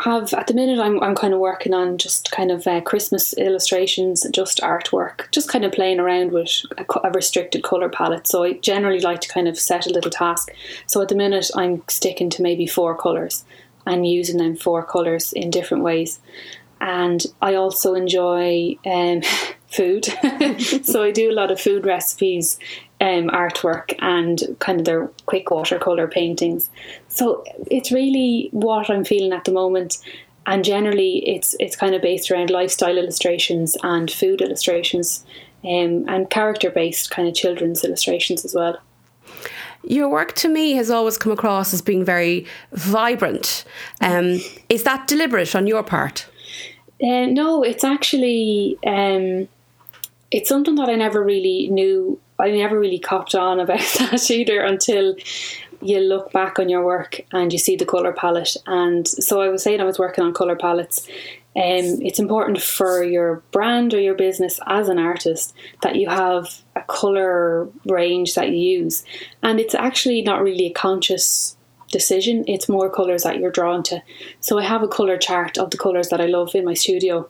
have 0.00 0.32
at 0.32 0.46
the 0.46 0.54
minute 0.54 0.78
I'm, 0.78 1.02
I'm 1.02 1.14
kind 1.14 1.34
of 1.34 1.40
working 1.40 1.74
on 1.74 1.98
just 1.98 2.30
kind 2.30 2.50
of 2.50 2.66
uh, 2.66 2.80
Christmas 2.80 3.32
illustrations, 3.34 4.26
just 4.30 4.60
artwork, 4.60 5.30
just 5.30 5.48
kind 5.48 5.64
of 5.64 5.72
playing 5.72 6.00
around 6.00 6.32
with 6.32 6.62
a, 6.78 6.84
a, 7.04 7.10
restricted 7.10 7.62
color 7.62 7.88
palette. 7.88 8.26
So 8.26 8.42
I 8.42 8.54
generally 8.54 9.00
like 9.00 9.20
to 9.20 9.28
kind 9.28 9.48
of 9.48 9.58
set 9.58 9.86
a 9.86 9.90
little 9.92 10.10
task. 10.10 10.50
So 10.86 11.02
at 11.02 11.08
the 11.08 11.14
minute 11.14 11.50
I'm 11.54 11.82
sticking 11.88 12.30
to 12.30 12.42
maybe 12.42 12.66
four 12.66 12.96
colors 12.96 13.44
and 13.86 14.06
using 14.06 14.38
them 14.38 14.56
four 14.56 14.84
colors 14.84 15.32
in 15.32 15.50
different 15.50 15.82
ways. 15.82 16.20
And 16.80 17.24
I 17.40 17.54
also 17.54 17.94
enjoy 17.94 18.76
um, 18.84 19.22
food, 19.68 20.04
so 20.84 21.02
I 21.02 21.10
do 21.12 21.30
a 21.30 21.34
lot 21.34 21.50
of 21.50 21.60
food 21.60 21.86
recipes 21.86 22.58
um, 23.02 23.28
artwork 23.30 23.94
and 23.98 24.40
kind 24.60 24.78
of 24.78 24.86
their 24.86 25.08
quick 25.26 25.50
watercolor 25.50 26.06
paintings. 26.06 26.70
So 27.08 27.44
it's 27.68 27.90
really 27.90 28.48
what 28.52 28.88
I'm 28.88 29.04
feeling 29.04 29.32
at 29.32 29.44
the 29.44 29.52
moment. 29.52 29.98
And 30.46 30.64
generally, 30.64 31.18
it's 31.28 31.54
it's 31.60 31.76
kind 31.76 31.94
of 31.94 32.02
based 32.02 32.30
around 32.30 32.50
lifestyle 32.50 32.96
illustrations 32.98 33.76
and 33.82 34.10
food 34.10 34.40
illustrations, 34.40 35.24
um, 35.64 36.04
and 36.08 36.30
character 36.30 36.70
based 36.70 37.10
kind 37.10 37.28
of 37.28 37.34
children's 37.34 37.84
illustrations 37.84 38.44
as 38.44 38.54
well. 38.54 38.78
Your 39.84 40.08
work 40.08 40.34
to 40.36 40.48
me 40.48 40.72
has 40.72 40.90
always 40.90 41.18
come 41.18 41.32
across 41.32 41.74
as 41.74 41.82
being 41.82 42.04
very 42.04 42.46
vibrant. 42.72 43.64
Um, 44.00 44.40
is 44.68 44.82
that 44.84 45.06
deliberate 45.06 45.54
on 45.54 45.66
your 45.66 45.82
part? 45.82 46.28
Uh, 47.02 47.26
no, 47.26 47.62
it's 47.62 47.84
actually 47.84 48.78
um, 48.86 49.48
it's 50.32 50.48
something 50.48 50.74
that 50.76 50.88
I 50.88 50.94
never 50.94 51.22
really 51.22 51.68
knew 51.68 52.18
I 52.38 52.50
never 52.50 52.78
really 52.78 52.98
copped 52.98 53.34
on 53.34 53.60
about 53.60 53.78
that 53.98 54.30
either 54.30 54.60
until 54.60 55.14
you 55.80 55.98
look 55.98 56.32
back 56.32 56.58
on 56.58 56.68
your 56.68 56.84
work 56.84 57.20
and 57.32 57.52
you 57.52 57.58
see 57.58 57.76
the 57.76 57.84
color 57.84 58.12
palette. 58.12 58.56
And 58.66 59.06
so 59.06 59.40
I 59.40 59.48
was 59.48 59.62
saying 59.62 59.80
I 59.80 59.84
was 59.84 59.98
working 59.98 60.24
on 60.24 60.32
color 60.32 60.56
palettes. 60.56 61.06
Um, 61.54 62.00
it's 62.00 62.18
important 62.18 62.62
for 62.62 63.04
your 63.04 63.42
brand 63.50 63.92
or 63.92 64.00
your 64.00 64.14
business 64.14 64.58
as 64.66 64.88
an 64.88 64.98
artist 64.98 65.54
that 65.82 65.96
you 65.96 66.08
have 66.08 66.62
a 66.74 66.82
color 66.82 67.68
range 67.84 68.34
that 68.36 68.48
you 68.48 68.56
use, 68.56 69.04
and 69.42 69.60
it's 69.60 69.74
actually 69.74 70.22
not 70.22 70.42
really 70.42 70.66
a 70.66 70.72
conscious 70.72 71.58
decision. 71.90 72.44
It's 72.48 72.70
more 72.70 72.88
colors 72.88 73.24
that 73.24 73.38
you're 73.38 73.50
drawn 73.50 73.82
to. 73.82 74.02
So 74.40 74.58
I 74.58 74.64
have 74.64 74.82
a 74.82 74.88
color 74.88 75.18
chart 75.18 75.58
of 75.58 75.70
the 75.70 75.76
colors 75.76 76.08
that 76.08 76.22
I 76.22 76.26
love 76.26 76.54
in 76.54 76.64
my 76.64 76.72
studio 76.72 77.28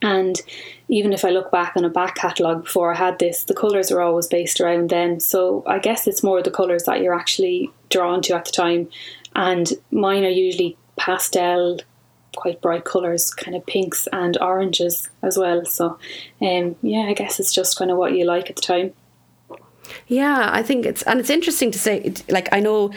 and 0.00 0.40
even 0.88 1.12
if 1.12 1.24
I 1.24 1.30
look 1.30 1.50
back 1.50 1.72
on 1.76 1.84
a 1.84 1.90
back 1.90 2.14
catalogue 2.14 2.64
before 2.64 2.92
I 2.92 2.96
had 2.96 3.18
this, 3.18 3.44
the 3.44 3.54
colours 3.54 3.90
are 3.90 4.00
always 4.00 4.28
based 4.28 4.60
around 4.60 4.90
them. 4.90 5.18
So 5.18 5.64
I 5.66 5.78
guess 5.78 6.06
it's 6.06 6.22
more 6.22 6.42
the 6.42 6.50
colours 6.50 6.84
that 6.84 7.02
you're 7.02 7.18
actually 7.18 7.70
drawn 7.90 8.22
to 8.22 8.36
at 8.36 8.44
the 8.44 8.52
time. 8.52 8.88
And 9.34 9.72
mine 9.90 10.24
are 10.24 10.30
usually 10.30 10.76
pastel, 10.96 11.80
quite 12.36 12.60
bright 12.60 12.84
colours, 12.84 13.34
kind 13.34 13.56
of 13.56 13.66
pinks 13.66 14.06
and 14.12 14.38
oranges 14.40 15.08
as 15.22 15.36
well. 15.36 15.64
So 15.64 15.98
um, 16.40 16.76
yeah, 16.82 17.06
I 17.08 17.14
guess 17.14 17.40
it's 17.40 17.54
just 17.54 17.76
kind 17.76 17.90
of 17.90 17.96
what 17.96 18.12
you 18.12 18.24
like 18.24 18.50
at 18.50 18.56
the 18.56 18.62
time. 18.62 18.92
Yeah, 20.06 20.50
I 20.52 20.62
think 20.62 20.86
it's 20.86 21.02
and 21.02 21.18
it's 21.18 21.30
interesting 21.30 21.70
to 21.72 21.78
say 21.78 22.12
like 22.28 22.48
I 22.52 22.60
know 22.60 22.92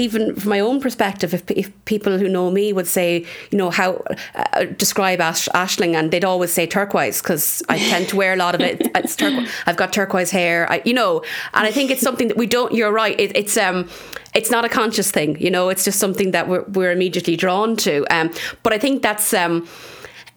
even 0.00 0.34
from 0.34 0.50
my 0.50 0.60
own 0.60 0.80
perspective, 0.80 1.34
if, 1.34 1.48
if 1.50 1.84
people 1.84 2.18
who 2.18 2.28
know 2.28 2.50
me 2.50 2.72
would 2.72 2.86
say, 2.86 3.24
you 3.50 3.58
know, 3.58 3.70
how 3.70 4.02
uh, 4.34 4.64
describe 4.64 5.20
Ash, 5.20 5.48
Ashling, 5.54 5.94
and 5.94 6.10
they'd 6.10 6.24
always 6.24 6.52
say 6.52 6.66
turquoise 6.66 7.20
because 7.22 7.62
I 7.68 7.78
tend 7.78 8.08
to 8.08 8.16
wear 8.16 8.32
a 8.32 8.36
lot 8.36 8.54
of 8.54 8.60
it. 8.60 8.90
It's 9.00 9.16
turquoise. 9.16 9.50
I've 9.66 9.76
got 9.76 9.92
turquoise 9.92 10.30
hair, 10.30 10.70
I, 10.70 10.82
you 10.84 10.94
know, 10.94 11.22
and 11.54 11.66
I 11.66 11.70
think 11.70 11.90
it's 11.90 12.02
something 12.02 12.28
that 12.28 12.36
we 12.36 12.46
don't. 12.46 12.72
You're 12.72 12.92
right. 12.92 13.18
It, 13.18 13.36
it's 13.36 13.56
um, 13.56 13.88
it's 14.34 14.50
not 14.50 14.64
a 14.64 14.68
conscious 14.68 15.10
thing, 15.10 15.40
you 15.40 15.50
know. 15.50 15.68
It's 15.68 15.84
just 15.84 15.98
something 15.98 16.32
that 16.32 16.48
we're 16.48 16.64
we're 16.64 16.92
immediately 16.92 17.36
drawn 17.36 17.76
to. 17.76 18.04
Um, 18.10 18.30
but 18.62 18.72
I 18.72 18.78
think 18.78 19.02
that's 19.02 19.32
um, 19.32 19.66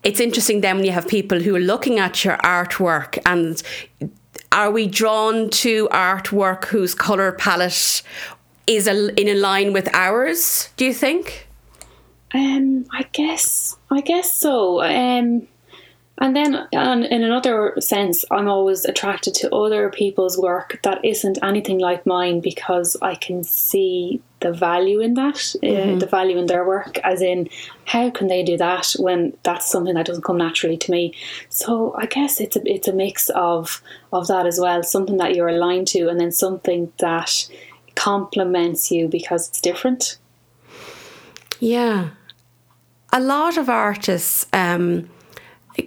it's 0.04 0.20
interesting 0.20 0.62
then 0.62 0.78
when 0.78 0.86
you 0.86 0.92
have 0.92 1.08
people 1.08 1.40
who 1.40 1.56
are 1.56 1.60
looking 1.60 2.00
at 2.00 2.24
your 2.24 2.38
artwork 2.38 3.18
and 3.26 3.62
are 4.52 4.72
we 4.72 4.88
drawn 4.88 5.50
to 5.50 5.88
artwork 5.90 6.66
whose 6.66 6.94
color 6.94 7.32
palette 7.32 8.04
is 8.68 8.88
a, 8.88 9.14
in 9.20 9.42
line 9.42 9.74
with 9.74 9.94
ours? 9.94 10.70
Do 10.78 10.86
you 10.86 10.94
think? 10.94 11.48
Um, 12.34 12.86
I 12.92 13.04
guess 13.12 13.78
I 13.92 14.02
guess 14.02 14.34
so. 14.34 14.82
Um, 14.82 15.48
and 16.20 16.36
then, 16.36 16.68
in 16.72 17.24
another 17.24 17.74
sense, 17.80 18.24
I'm 18.30 18.48
always 18.48 18.86
attracted 18.86 19.34
to 19.36 19.54
other 19.54 19.90
people's 19.90 20.38
work 20.38 20.80
that 20.84 21.04
isn't 21.04 21.40
anything 21.42 21.80
like 21.80 22.06
mine 22.06 22.40
because 22.40 22.96
I 23.02 23.16
can 23.16 23.44
see 23.44 24.22
the 24.40 24.54
value 24.54 25.00
in 25.00 25.16
that, 25.16 25.56
uh, 25.64 25.66
mm-hmm. 25.66 25.96
uh, 25.96 26.00
the 26.00 26.06
value 26.06 26.38
in 26.38 26.46
their 26.46 26.68
work, 26.68 27.00
as 27.00 27.22
in, 27.22 27.50
how 27.86 28.12
can 28.12 28.28
they 28.28 28.44
do 28.44 28.58
that 28.58 28.94
when 29.00 29.36
that's 29.42 29.70
something 29.70 29.96
that 29.96 30.06
doesn't 30.06 30.24
come 30.24 30.38
naturally 30.38 30.78
to 30.78 30.92
me? 30.92 31.16
So 31.50 31.96
I 31.98 32.06
guess 32.06 32.40
it's 32.40 32.56
a 32.56 32.62
it's 32.64 32.88
a 32.88 32.94
mix 32.94 33.30
of 33.30 33.82
of 34.12 34.28
that 34.28 34.46
as 34.46 34.60
well, 34.60 34.84
something 34.84 35.18
that 35.18 35.34
you're 35.34 35.50
aligned 35.50 35.88
to, 35.90 36.10
and 36.10 36.20
then 36.20 36.32
something 36.32 36.94
that 37.00 37.48
complements 37.96 38.92
you 38.92 39.08
because 39.08 39.50
it's 39.50 39.62
different. 39.62 40.18
Yeah. 41.60 42.10
A 43.12 43.20
lot 43.20 43.58
of 43.58 43.70
artists 43.70 44.48
um, 44.54 45.10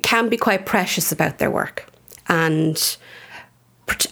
can 0.03 0.29
be 0.29 0.37
quite 0.37 0.65
precious 0.65 1.13
about 1.13 1.39
their 1.39 1.51
work 1.51 1.91
and 2.29 2.97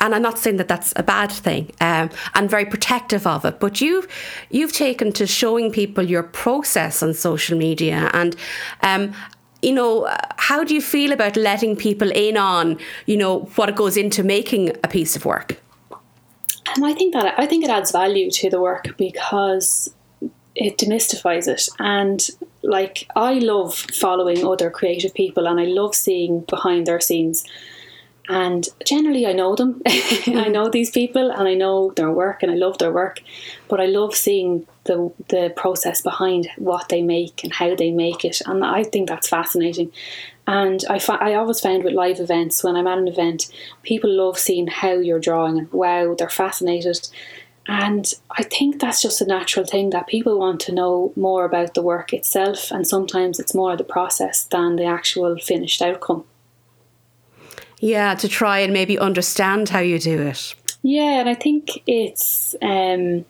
and 0.00 0.14
I'm 0.14 0.22
not 0.22 0.38
saying 0.38 0.56
that 0.58 0.68
that's 0.68 0.92
a 0.96 1.02
bad 1.02 1.32
thing, 1.32 1.72
um, 1.80 2.10
and 2.34 2.48
very 2.48 2.64
protective 2.64 3.26
of 3.26 3.44
it. 3.44 3.58
But 3.58 3.80
you've 3.80 4.06
you've 4.50 4.72
taken 4.72 5.12
to 5.12 5.26
showing 5.26 5.72
people 5.72 6.04
your 6.04 6.22
process 6.22 7.02
on 7.02 7.12
social 7.14 7.58
media, 7.58 8.10
and 8.14 8.36
um, 8.82 9.12
you 9.62 9.72
know, 9.72 10.08
how 10.36 10.62
do 10.62 10.74
you 10.74 10.80
feel 10.80 11.12
about 11.12 11.36
letting 11.36 11.74
people 11.74 12.10
in 12.12 12.36
on 12.36 12.78
you 13.06 13.16
know 13.16 13.40
what 13.56 13.74
goes 13.74 13.96
into 13.96 14.22
making 14.22 14.70
a 14.84 14.88
piece 14.88 15.16
of 15.16 15.24
work? 15.24 15.60
And 16.74 16.84
I 16.84 16.92
think 16.92 17.12
that 17.14 17.38
I 17.38 17.46
think 17.46 17.64
it 17.64 17.70
adds 17.70 17.92
value 17.92 18.30
to 18.30 18.50
the 18.50 18.60
work 18.60 18.96
because 18.96 19.94
it 20.54 20.78
demystifies 20.78 21.48
it. 21.48 21.68
And 21.78 22.26
like 22.62 23.08
I 23.14 23.34
love 23.34 23.74
following 23.74 24.44
other 24.46 24.70
creative 24.70 25.14
people 25.14 25.46
and 25.46 25.60
I 25.60 25.64
love 25.64 25.94
seeing 25.94 26.40
behind 26.40 26.86
their 26.86 27.00
scenes. 27.00 27.44
And 28.28 28.66
generally, 28.86 29.26
I 29.26 29.32
know 29.32 29.54
them. 29.54 29.82
I 29.86 30.48
know 30.48 30.70
these 30.70 30.90
people, 30.90 31.30
and 31.30 31.46
I 31.46 31.52
know 31.52 31.92
their 31.94 32.10
work, 32.10 32.42
and 32.42 32.50
I 32.50 32.54
love 32.54 32.78
their 32.78 32.90
work. 32.90 33.20
But 33.68 33.82
I 33.82 33.84
love 33.86 34.14
seeing 34.14 34.66
the 34.84 35.12
the 35.28 35.52
process 35.54 36.00
behind 36.00 36.48
what 36.56 36.88
they 36.88 37.02
make 37.02 37.44
and 37.44 37.52
how 37.52 37.74
they 37.74 37.90
make 37.90 38.24
it, 38.24 38.40
and 38.46 38.64
I 38.64 38.82
think 38.82 39.10
that's 39.10 39.28
fascinating. 39.28 39.92
And 40.46 40.84
I, 40.90 40.98
fi- 40.98 41.16
I 41.16 41.34
always 41.34 41.60
found 41.60 41.84
with 41.84 41.94
live 41.94 42.20
events, 42.20 42.62
when 42.62 42.76
I'm 42.76 42.86
at 42.86 42.98
an 42.98 43.08
event, 43.08 43.50
people 43.82 44.10
love 44.10 44.38
seeing 44.38 44.66
how 44.66 44.92
you're 44.92 45.20
drawing 45.20 45.58
and 45.58 45.72
wow, 45.72 46.14
they're 46.14 46.28
fascinated. 46.28 47.08
And 47.66 48.12
I 48.30 48.42
think 48.42 48.78
that's 48.78 49.00
just 49.00 49.22
a 49.22 49.26
natural 49.26 49.64
thing 49.64 49.90
that 49.90 50.06
people 50.06 50.38
want 50.38 50.60
to 50.62 50.72
know 50.72 51.12
more 51.16 51.46
about 51.46 51.72
the 51.72 51.80
work 51.80 52.12
itself, 52.12 52.70
and 52.70 52.86
sometimes 52.86 53.40
it's 53.40 53.54
more 53.54 53.74
the 53.74 53.84
process 53.84 54.44
than 54.44 54.76
the 54.76 54.84
actual 54.84 55.38
finished 55.38 55.80
outcome. 55.80 56.24
Yeah, 57.80 58.14
to 58.16 58.28
try 58.28 58.58
and 58.58 58.72
maybe 58.72 58.98
understand 58.98 59.70
how 59.70 59.78
you 59.78 59.98
do 59.98 60.20
it. 60.20 60.54
Yeah, 60.82 61.20
and 61.20 61.28
I 61.28 61.34
think 61.34 61.82
it's 61.86 62.54
um, 62.60 63.24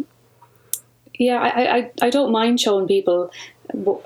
yeah, 1.16 1.40
I, 1.40 1.77
I, 1.77 1.90
I 2.03 2.11
don't 2.11 2.33
mind 2.33 2.61
showing 2.61 2.88
people 2.88 3.31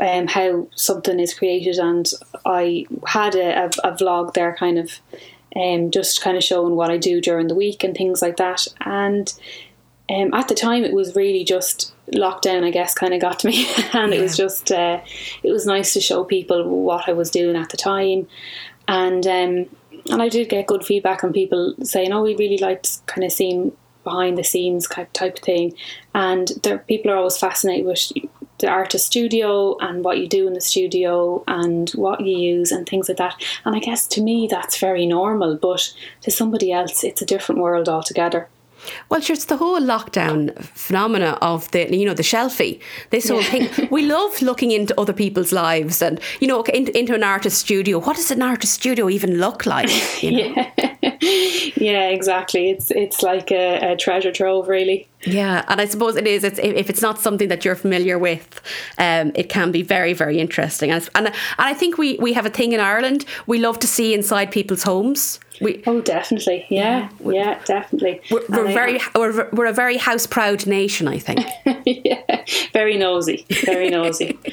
um, 0.00 0.26
how 0.26 0.68
something 0.74 1.20
is 1.20 1.34
created, 1.34 1.76
and 1.78 2.10
I 2.46 2.86
had 3.06 3.34
a, 3.34 3.64
a, 3.64 3.66
a 3.84 3.92
vlog 3.92 4.34
there, 4.34 4.54
kind 4.56 4.78
of, 4.78 5.00
um, 5.56 5.90
just 5.90 6.22
kind 6.22 6.36
of 6.36 6.42
showing 6.42 6.76
what 6.76 6.90
I 6.90 6.96
do 6.96 7.20
during 7.20 7.48
the 7.48 7.54
week 7.54 7.84
and 7.84 7.96
things 7.96 8.22
like 8.22 8.36
that. 8.36 8.66
And 8.80 9.32
um, 10.10 10.32
at 10.34 10.48
the 10.48 10.54
time, 10.54 10.84
it 10.84 10.92
was 10.92 11.16
really 11.16 11.44
just 11.44 11.94
lockdown. 12.12 12.64
I 12.64 12.70
guess 12.70 12.94
kind 12.94 13.14
of 13.14 13.20
got 13.20 13.40
to 13.40 13.48
me, 13.48 13.68
and 13.92 14.12
yeah. 14.12 14.18
it 14.18 14.22
was 14.22 14.36
just 14.36 14.72
uh, 14.72 15.00
it 15.42 15.50
was 15.50 15.66
nice 15.66 15.92
to 15.94 16.00
show 16.00 16.24
people 16.24 16.64
what 16.84 17.08
I 17.08 17.12
was 17.12 17.30
doing 17.30 17.56
at 17.56 17.70
the 17.70 17.76
time, 17.76 18.26
and 18.86 19.26
um, 19.26 19.66
and 20.10 20.22
I 20.22 20.28
did 20.28 20.48
get 20.48 20.66
good 20.66 20.84
feedback 20.84 21.24
on 21.24 21.32
people 21.32 21.74
saying, 21.82 22.12
"Oh, 22.12 22.22
we 22.22 22.36
really 22.36 22.58
liked 22.58 23.06
kind 23.06 23.24
of 23.24 23.32
seeing." 23.32 23.72
behind 24.04 24.38
the 24.38 24.44
scenes 24.44 24.88
type 25.12 25.36
of 25.36 25.42
thing 25.42 25.74
and 26.14 26.52
there 26.62 26.78
people 26.78 27.10
are 27.10 27.16
always 27.16 27.36
fascinated 27.36 27.84
with 27.84 28.10
the 28.58 28.68
artist 28.68 29.06
studio 29.06 29.76
and 29.78 30.04
what 30.04 30.18
you 30.18 30.28
do 30.28 30.46
in 30.46 30.54
the 30.54 30.60
studio 30.60 31.42
and 31.46 31.90
what 31.90 32.20
you 32.20 32.36
use 32.36 32.72
and 32.72 32.88
things 32.88 33.08
like 33.08 33.18
that. 33.18 33.40
And 33.64 33.76
I 33.76 33.78
guess 33.78 34.06
to 34.08 34.22
me 34.22 34.48
that's 34.50 34.78
very 34.78 35.06
normal, 35.06 35.56
but 35.56 35.92
to 36.22 36.30
somebody 36.30 36.72
else 36.72 37.04
it's 37.04 37.22
a 37.22 37.26
different 37.26 37.60
world 37.60 37.88
altogether. 37.88 38.48
Well, 39.08 39.20
sure, 39.20 39.34
it's 39.34 39.46
the 39.46 39.56
whole 39.56 39.80
lockdown 39.80 40.56
phenomena 40.62 41.36
of 41.42 41.70
the, 41.72 41.94
you 41.94 42.06
know, 42.06 42.14
the 42.14 42.22
shelfie. 42.22 42.80
This 43.10 43.28
whole 43.28 43.42
yeah. 43.42 43.66
thing. 43.66 43.88
We 43.90 44.06
love 44.06 44.40
looking 44.40 44.70
into 44.70 44.98
other 45.00 45.12
people's 45.12 45.52
lives 45.52 46.00
and, 46.00 46.20
you 46.40 46.46
know, 46.46 46.62
into, 46.62 46.96
into 46.96 47.14
an 47.14 47.24
artist 47.24 47.58
studio. 47.58 47.98
What 47.98 48.16
does 48.16 48.30
an 48.30 48.42
artist 48.42 48.74
studio 48.74 49.08
even 49.08 49.38
look 49.38 49.66
like? 49.66 50.22
You 50.22 50.30
know? 50.30 50.66
yeah. 50.78 50.96
yeah, 51.76 52.08
exactly. 52.08 52.70
It's 52.70 52.90
it's 52.90 53.22
like 53.22 53.50
a, 53.50 53.92
a, 53.92 53.96
treasure 53.96 54.32
trove, 54.32 54.68
really. 54.68 55.08
Yeah, 55.24 55.64
and 55.68 55.80
I 55.80 55.84
suppose 55.84 56.16
it 56.16 56.26
is. 56.26 56.44
It's 56.44 56.58
if 56.62 56.88
it's 56.88 57.02
not 57.02 57.18
something 57.18 57.48
that 57.48 57.64
you're 57.64 57.74
familiar 57.74 58.18
with, 58.18 58.60
um, 58.98 59.32
it 59.34 59.48
can 59.48 59.70
be 59.70 59.82
very 59.82 60.12
very 60.12 60.38
interesting. 60.38 60.90
And 60.90 61.08
and, 61.14 61.26
and 61.26 61.34
I 61.58 61.74
think 61.74 61.98
we 61.98 62.16
we 62.18 62.32
have 62.32 62.46
a 62.46 62.50
thing 62.50 62.72
in 62.72 62.80
Ireland. 62.80 63.24
We 63.46 63.58
love 63.58 63.78
to 63.80 63.86
see 63.86 64.14
inside 64.14 64.50
people's 64.50 64.84
homes. 64.84 65.40
We, 65.60 65.82
oh, 65.86 66.00
definitely. 66.00 66.66
Yeah, 66.70 67.10
yeah, 67.20 67.32
yeah 67.32 67.64
definitely. 67.64 68.20
We're, 68.30 68.44
we're 68.48 68.72
very 68.72 69.00
we're, 69.14 69.50
we're 69.50 69.66
a 69.66 69.72
very 69.72 69.96
house 69.96 70.26
proud 70.26 70.66
nation. 70.66 71.08
I 71.08 71.18
think. 71.18 71.44
yeah, 71.84 72.44
very 72.72 72.96
nosy. 72.96 73.44
Very 73.64 73.90
nosy. 73.90 74.38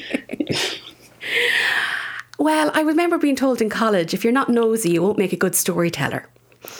Well, 2.38 2.70
I 2.74 2.82
remember 2.82 3.16
being 3.16 3.34
told 3.34 3.62
in 3.62 3.70
college 3.70 4.12
if 4.12 4.22
you're 4.22 4.32
not 4.32 4.50
nosy, 4.50 4.90
you 4.90 5.02
won't 5.02 5.16
make 5.16 5.32
a 5.32 5.36
good 5.36 5.54
storyteller. 5.54 6.28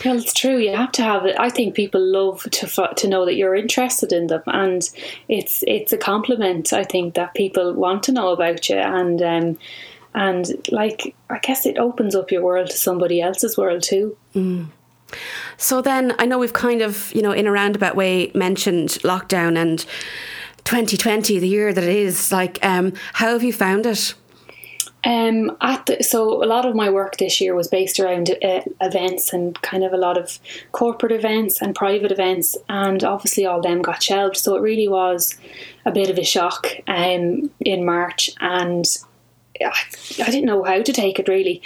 Well, 0.04 0.16
it's 0.16 0.32
true. 0.32 0.58
You 0.58 0.76
have 0.76 0.92
to 0.92 1.02
have 1.02 1.26
it. 1.26 1.36
I 1.38 1.50
think 1.50 1.74
people 1.74 2.00
love 2.00 2.42
to 2.42 2.94
to 2.96 3.08
know 3.08 3.24
that 3.24 3.34
you're 3.34 3.54
interested 3.54 4.12
in 4.12 4.26
them, 4.26 4.42
and 4.46 4.88
it's 5.28 5.64
it's 5.66 5.92
a 5.92 5.98
compliment. 5.98 6.72
I 6.72 6.84
think 6.84 7.14
that 7.14 7.34
people 7.34 7.72
want 7.72 8.02
to 8.04 8.12
know 8.12 8.28
about 8.28 8.68
you, 8.68 8.76
and 8.76 9.22
um, 9.22 9.58
and 10.14 10.68
like 10.70 11.14
I 11.30 11.38
guess 11.38 11.66
it 11.66 11.78
opens 11.78 12.14
up 12.14 12.30
your 12.30 12.42
world 12.42 12.70
to 12.70 12.76
somebody 12.76 13.20
else's 13.20 13.56
world 13.56 13.82
too. 13.82 14.16
Mm. 14.34 14.68
So 15.56 15.80
then, 15.80 16.14
I 16.18 16.26
know 16.26 16.38
we've 16.38 16.52
kind 16.52 16.82
of 16.82 17.14
you 17.14 17.22
know 17.22 17.32
in 17.32 17.46
a 17.46 17.52
roundabout 17.52 17.96
way 17.96 18.30
mentioned 18.34 18.90
lockdown 19.02 19.56
and 19.56 19.84
2020, 20.64 21.38
the 21.38 21.48
year 21.48 21.72
that 21.72 21.84
it 21.84 21.96
is. 21.96 22.32
Like, 22.32 22.58
um, 22.64 22.92
how 23.14 23.28
have 23.28 23.42
you 23.42 23.52
found 23.52 23.86
it? 23.86 24.14
Um, 25.06 25.56
at 25.60 25.86
the, 25.86 26.02
so 26.02 26.42
a 26.42 26.46
lot 26.46 26.66
of 26.66 26.74
my 26.74 26.90
work 26.90 27.18
this 27.18 27.40
year 27.40 27.54
was 27.54 27.68
based 27.68 28.00
around 28.00 28.28
uh, 28.42 28.62
events 28.80 29.32
and 29.32 29.58
kind 29.62 29.84
of 29.84 29.92
a 29.92 29.96
lot 29.96 30.18
of 30.18 30.40
corporate 30.72 31.12
events 31.12 31.62
and 31.62 31.76
private 31.76 32.10
events, 32.10 32.56
and 32.68 33.04
obviously 33.04 33.46
all 33.46 33.62
them 33.62 33.82
got 33.82 34.02
shelved. 34.02 34.36
So 34.36 34.56
it 34.56 34.62
really 34.62 34.88
was 34.88 35.36
a 35.84 35.92
bit 35.92 36.10
of 36.10 36.18
a 36.18 36.24
shock 36.24 36.66
um, 36.88 37.50
in 37.60 37.84
March, 37.84 38.32
and 38.40 38.84
I, 39.60 39.80
I 40.20 40.30
didn't 40.30 40.46
know 40.46 40.64
how 40.64 40.82
to 40.82 40.92
take 40.92 41.20
it 41.20 41.28
really. 41.28 41.62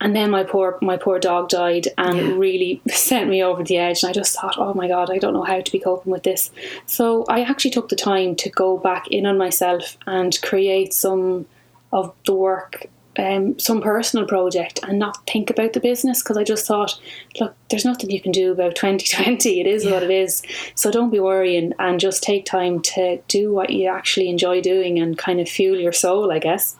And 0.00 0.16
then 0.16 0.30
my 0.30 0.42
poor 0.44 0.78
my 0.80 0.96
poor 0.96 1.18
dog 1.18 1.50
died, 1.50 1.88
and 1.98 2.16
yeah. 2.16 2.32
really 2.32 2.80
sent 2.88 3.28
me 3.28 3.42
over 3.42 3.62
the 3.62 3.76
edge. 3.76 4.02
And 4.02 4.08
I 4.08 4.14
just 4.14 4.34
thought, 4.34 4.56
oh 4.56 4.72
my 4.72 4.88
god, 4.88 5.10
I 5.10 5.18
don't 5.18 5.34
know 5.34 5.44
how 5.44 5.60
to 5.60 5.70
be 5.72 5.80
coping 5.80 6.12
with 6.12 6.22
this. 6.22 6.50
So 6.86 7.26
I 7.28 7.42
actually 7.42 7.72
took 7.72 7.90
the 7.90 7.96
time 7.96 8.36
to 8.36 8.48
go 8.48 8.78
back 8.78 9.06
in 9.08 9.26
on 9.26 9.36
myself 9.36 9.98
and 10.06 10.40
create 10.40 10.94
some 10.94 11.44
of 11.92 12.14
the 12.26 12.34
work 12.34 12.86
um, 13.18 13.58
some 13.58 13.80
personal 13.80 14.26
project 14.26 14.80
and 14.82 14.98
not 14.98 15.26
think 15.26 15.50
about 15.50 15.72
the 15.72 15.80
business 15.80 16.22
because 16.22 16.36
I 16.36 16.44
just 16.44 16.66
thought, 16.66 16.98
look, 17.40 17.54
there's 17.68 17.84
nothing 17.84 18.10
you 18.10 18.20
can 18.20 18.32
do 18.32 18.52
about 18.52 18.74
2020. 18.76 19.60
It 19.60 19.66
is 19.66 19.84
yeah. 19.84 19.92
what 19.92 20.02
it 20.02 20.10
is. 20.10 20.42
So 20.74 20.90
don't 20.90 21.10
be 21.10 21.20
worrying 21.20 21.72
and 21.78 22.00
just 22.00 22.22
take 22.22 22.44
time 22.44 22.80
to 22.82 23.20
do 23.28 23.52
what 23.52 23.70
you 23.70 23.88
actually 23.88 24.28
enjoy 24.28 24.60
doing 24.60 24.98
and 24.98 25.18
kind 25.18 25.40
of 25.40 25.48
fuel 25.48 25.78
your 25.78 25.92
soul, 25.92 26.32
I 26.32 26.38
guess. 26.38 26.76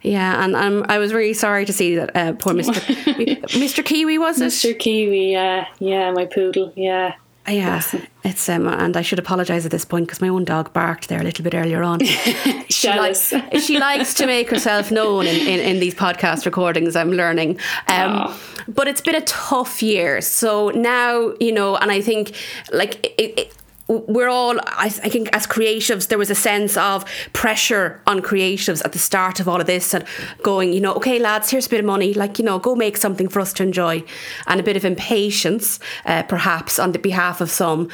Yeah, 0.00 0.44
and 0.44 0.56
um, 0.56 0.84
I 0.88 0.98
was 0.98 1.14
really 1.14 1.34
sorry 1.34 1.64
to 1.64 1.72
see 1.72 1.94
that 1.94 2.16
uh, 2.16 2.32
poor 2.32 2.54
Mr. 2.54 2.72
Mr. 3.50 3.84
Kiwi 3.84 4.18
was 4.18 4.40
it? 4.40 4.46
Mr. 4.46 4.76
Kiwi, 4.76 5.30
yeah, 5.30 5.68
yeah, 5.78 6.10
my 6.10 6.26
poodle, 6.26 6.72
yeah. 6.74 7.14
Yeah, 7.48 7.82
it's 8.22 8.48
um, 8.48 8.68
and 8.68 8.96
I 8.96 9.02
should 9.02 9.18
apologise 9.18 9.64
at 9.64 9.72
this 9.72 9.84
point 9.84 10.06
because 10.06 10.20
my 10.20 10.28
own 10.28 10.44
dog 10.44 10.72
barked 10.72 11.08
there 11.08 11.20
a 11.20 11.24
little 11.24 11.42
bit 11.42 11.54
earlier 11.54 11.82
on. 11.82 11.98
she, 12.68 12.88
likes, 12.88 13.34
she 13.60 13.80
likes 13.80 14.14
to 14.14 14.26
make 14.26 14.48
herself 14.48 14.92
known 14.92 15.26
in, 15.26 15.48
in, 15.48 15.58
in 15.58 15.80
these 15.80 15.94
podcast 15.94 16.44
recordings. 16.44 16.94
I'm 16.94 17.10
learning, 17.10 17.58
um, 17.88 18.32
but 18.68 18.86
it's 18.86 19.00
been 19.00 19.16
a 19.16 19.22
tough 19.22 19.82
year. 19.82 20.20
So 20.20 20.70
now 20.70 21.34
you 21.40 21.50
know, 21.52 21.76
and 21.76 21.90
I 21.90 22.00
think 22.00 22.36
like 22.72 23.04
it, 23.18 23.38
it 23.38 23.52
we're 24.00 24.28
all 24.28 24.58
I, 24.66 24.88
think 24.88 25.28
as 25.32 25.46
creatives 25.46 26.08
there 26.08 26.18
was 26.18 26.30
a 26.30 26.34
sense 26.34 26.76
of 26.76 27.04
pressure 27.32 28.00
on 28.06 28.20
creatives 28.20 28.84
at 28.84 28.92
the 28.92 28.98
start 28.98 29.40
of 29.40 29.48
all 29.48 29.60
of 29.60 29.66
this 29.66 29.94
and 29.94 30.04
going 30.42 30.72
you 30.72 30.80
know 30.80 30.94
okay 30.94 31.18
lads 31.18 31.50
here's 31.50 31.66
a 31.66 31.70
bit 31.70 31.80
of 31.80 31.86
money. 31.86 32.14
Like 32.14 32.38
you 32.38 32.44
know 32.44 32.58
go 32.58 32.74
make 32.74 32.96
something 32.96 33.28
for 33.28 33.40
us 33.40 33.52
to 33.54 33.62
enjoy. 33.62 34.04
And 34.46 34.60
a 34.60 34.62
bit 34.62 34.76
of 34.76 34.84
impatience 34.84 35.78
uh, 36.06 36.22
perhaps 36.24 36.78
on 36.78 36.92
the 36.92 36.98
behalf 36.98 37.40
of 37.40 37.50
some. 37.50 37.88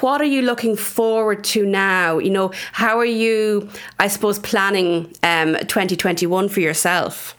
What 0.00 0.20
are 0.20 0.24
you 0.24 0.42
looking 0.42 0.76
forward 0.76 1.44
to 1.44 1.64
now? 1.64 2.18
You 2.18 2.30
know 2.30 2.52
how 2.72 2.98
are 2.98 3.04
you 3.04 3.68
i 3.98 4.08
suppose 4.08 4.38
planning 4.38 5.12
um, 5.22 5.56
2021 5.66 6.48
for 6.48 6.60
yourself 6.60 7.35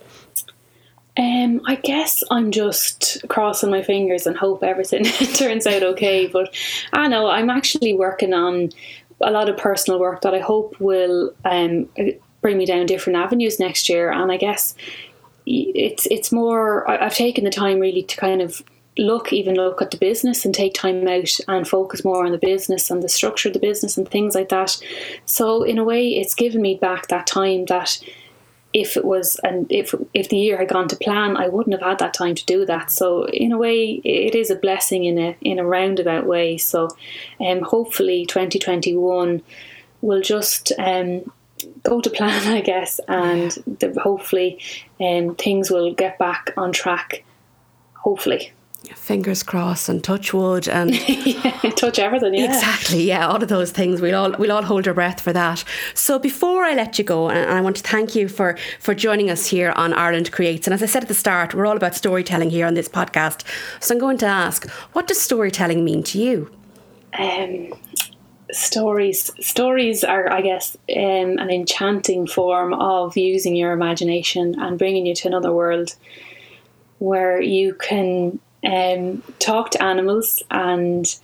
um, 1.18 1.62
I 1.66 1.76
guess 1.76 2.24
I'm 2.30 2.52
just 2.52 3.26
crossing 3.28 3.72
my 3.72 3.82
fingers 3.82 4.28
and 4.28 4.38
hope 4.38 4.64
everything 4.64 5.04
turns 5.34 5.66
out 5.66 5.84
okay. 5.84 6.28
But 6.28 6.54
I 6.94 7.08
know 7.08 7.28
I'm 7.28 7.50
actually 7.50 7.94
working 7.94 8.34
on 8.34 8.70
a 9.22 9.32
lot 9.32 9.50
of 9.50 9.58
personal 9.58 10.00
work 10.00 10.22
that 10.22 10.36
I 10.36 10.40
hope 10.40 10.80
will 10.80 11.34
um, 11.44 11.90
bring 12.42 12.58
me 12.58 12.66
down 12.66 12.86
different 12.86 13.18
avenues 13.18 13.60
next 13.60 13.90
year. 13.90 14.12
And 14.12 14.32
I 14.32 14.38
guess 14.38 14.76
it's 15.48 16.06
it's 16.12 16.32
more 16.32 16.90
I've 16.90 17.16
taken 17.16 17.46
the 17.46 17.50
time 17.50 17.80
really 17.80 18.04
to 18.04 18.18
kind 18.18 18.42
of 18.42 18.62
look 18.98 19.32
even 19.32 19.56
look 19.56 19.82
at 19.82 19.92
the 19.92 19.98
business 19.98 20.44
and 20.44 20.54
take 20.54 20.74
time 20.74 21.08
out 21.08 21.30
and 21.48 21.68
focus 21.68 22.04
more 22.04 22.26
on 22.26 22.32
the 22.32 22.38
business 22.38 22.90
and 22.90 23.04
the 23.04 23.10
structure 23.10 23.50
of 23.50 23.54
the 23.54 23.60
business 23.60 23.98
and 23.98 24.10
things 24.10 24.36
like 24.36 24.50
that. 24.50 24.78
So 25.26 25.64
in 25.64 25.78
a 25.78 25.84
way, 25.84 26.10
it's 26.10 26.36
given 26.36 26.62
me 26.62 26.76
back 26.76 27.08
that 27.08 27.28
time 27.28 27.66
that 27.66 28.00
if 28.74 28.98
it 28.98 29.06
was 29.06 29.40
and 29.44 29.72
if 29.72 29.96
if 30.14 30.30
the 30.30 30.38
year 30.38 30.58
had 30.58 30.70
gone 30.70 30.88
to 30.90 30.96
plan, 30.98 31.38
I 31.38 31.48
wouldn't 31.48 31.74
have 31.74 31.88
had 31.88 32.00
that 32.00 32.14
time 32.14 32.36
to 32.36 32.46
do 32.46 32.66
that. 32.66 32.92
So 32.92 33.26
in 33.28 33.52
a 33.52 33.58
way, 33.58 34.02
it 34.04 34.36
is 34.36 34.50
a 34.50 34.56
blessing 34.56 35.06
in 35.06 35.18
a 35.18 35.38
in 35.42 35.60
a 35.60 35.66
roundabout 35.66 36.26
way. 36.26 36.58
So, 36.58 36.90
um, 37.40 37.62
hopefully, 37.62 38.26
twenty 38.26 38.60
twenty 38.60 38.96
one 38.96 39.42
will 40.02 40.22
just 40.22 40.72
um 40.78 41.32
go 41.84 42.02
to 42.02 42.10
plan, 42.10 42.48
I 42.54 42.62
guess, 42.62 43.00
and 43.08 43.52
the, 43.80 44.00
hopefully, 44.02 44.60
um 45.00 45.36
things 45.36 45.72
will 45.72 45.94
get 45.94 46.20
back 46.20 46.54
on 46.58 46.72
track. 46.72 47.24
Hopefully 47.94 48.52
fingers 48.96 49.44
crossed 49.44 49.90
and 49.90 50.04
touch 50.04 50.34
wood 50.34 50.68
and 50.68 50.92
yeah, 51.26 51.52
touch 51.76 52.00
everything 52.00 52.34
yeah. 52.34 52.46
Exactly 52.46 53.04
yeah 53.04 53.28
all 53.28 53.42
of 53.42 53.48
those 53.48 53.72
things. 53.72 54.02
We'll 54.02 54.16
all 54.16 54.32
we'll 54.38 54.52
all 54.52 54.64
hold 54.64 54.88
our 54.88 54.94
breath 54.94 55.22
for 55.22 55.34
that. 55.34 55.64
So 55.94 56.20
before 56.20 56.64
I 56.64 56.74
let 56.74 56.98
you 56.98 57.04
go 57.04 57.30
and 57.30 57.50
I 57.50 57.62
want 57.62 57.78
to 57.78 57.84
thank 57.84 58.16
you 58.16 58.28
for 58.28 58.58
for 58.80 58.94
joining 58.94 59.30
us 59.30 59.48
here 59.48 59.72
on 59.76 59.94
Ireland 59.94 60.32
Creates 60.32 60.68
and 60.68 60.74
as 60.74 60.84
I 60.84 60.88
said 60.88 61.04
at 61.04 61.08
the 61.08 61.14
start 61.16 61.54
we're 61.54 61.66
all 61.66 61.78
about 61.78 61.96
storytelling 61.96 62.50
here 62.50 62.66
on 62.66 62.74
this 62.74 62.90
podcast. 62.90 63.44
So 63.80 63.96
I'm 63.96 64.00
going 64.00 64.18
to 64.20 64.26
ask 64.26 64.70
what 64.94 65.08
does 65.08 65.20
storytelling 65.20 65.84
mean 65.84 66.04
to 66.04 66.20
you? 66.20 66.52
Um 67.18 67.74
stories 68.50 69.30
stories 69.46 70.06
are 70.06 70.32
i 70.32 70.40
guess 70.40 70.78
um, 70.96 71.38
an 71.38 71.50
enchanting 71.50 72.26
form 72.26 72.74
of 72.74 73.18
using 73.18 73.58
your 73.58 73.74
imagination 73.74 74.56
and 74.58 74.80
bringing 74.80 75.06
you 75.06 75.14
to 75.14 75.28
another 75.28 75.52
world 75.52 75.98
where 77.00 77.42
you 77.42 77.74
can 77.74 78.40
um, 78.66 79.22
talk 79.40 79.72
to 79.72 79.84
animals 79.84 80.44
and 80.50 81.18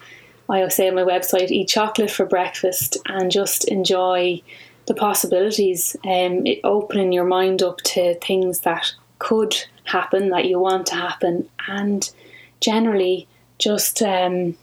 I 0.49 0.67
say 0.67 0.87
on 0.87 0.95
my 0.95 1.03
website, 1.03 1.51
eat 1.51 1.69
chocolate 1.69 2.11
for 2.11 2.25
breakfast 2.25 2.97
and 3.05 3.31
just 3.31 3.67
enjoy 3.67 4.41
the 4.85 4.93
possibilities, 4.93 5.95
um, 6.05 6.45
opening 6.63 7.11
your 7.11 7.25
mind 7.25 7.63
up 7.63 7.77
to 7.81 8.15
things 8.15 8.61
that 8.61 8.93
could 9.19 9.55
happen, 9.85 10.29
that 10.29 10.45
you 10.45 10.59
want 10.59 10.87
to 10.87 10.95
happen, 10.95 11.49
and 11.67 12.11
generally 12.59 13.27
just 13.57 14.01
um, 14.01 14.57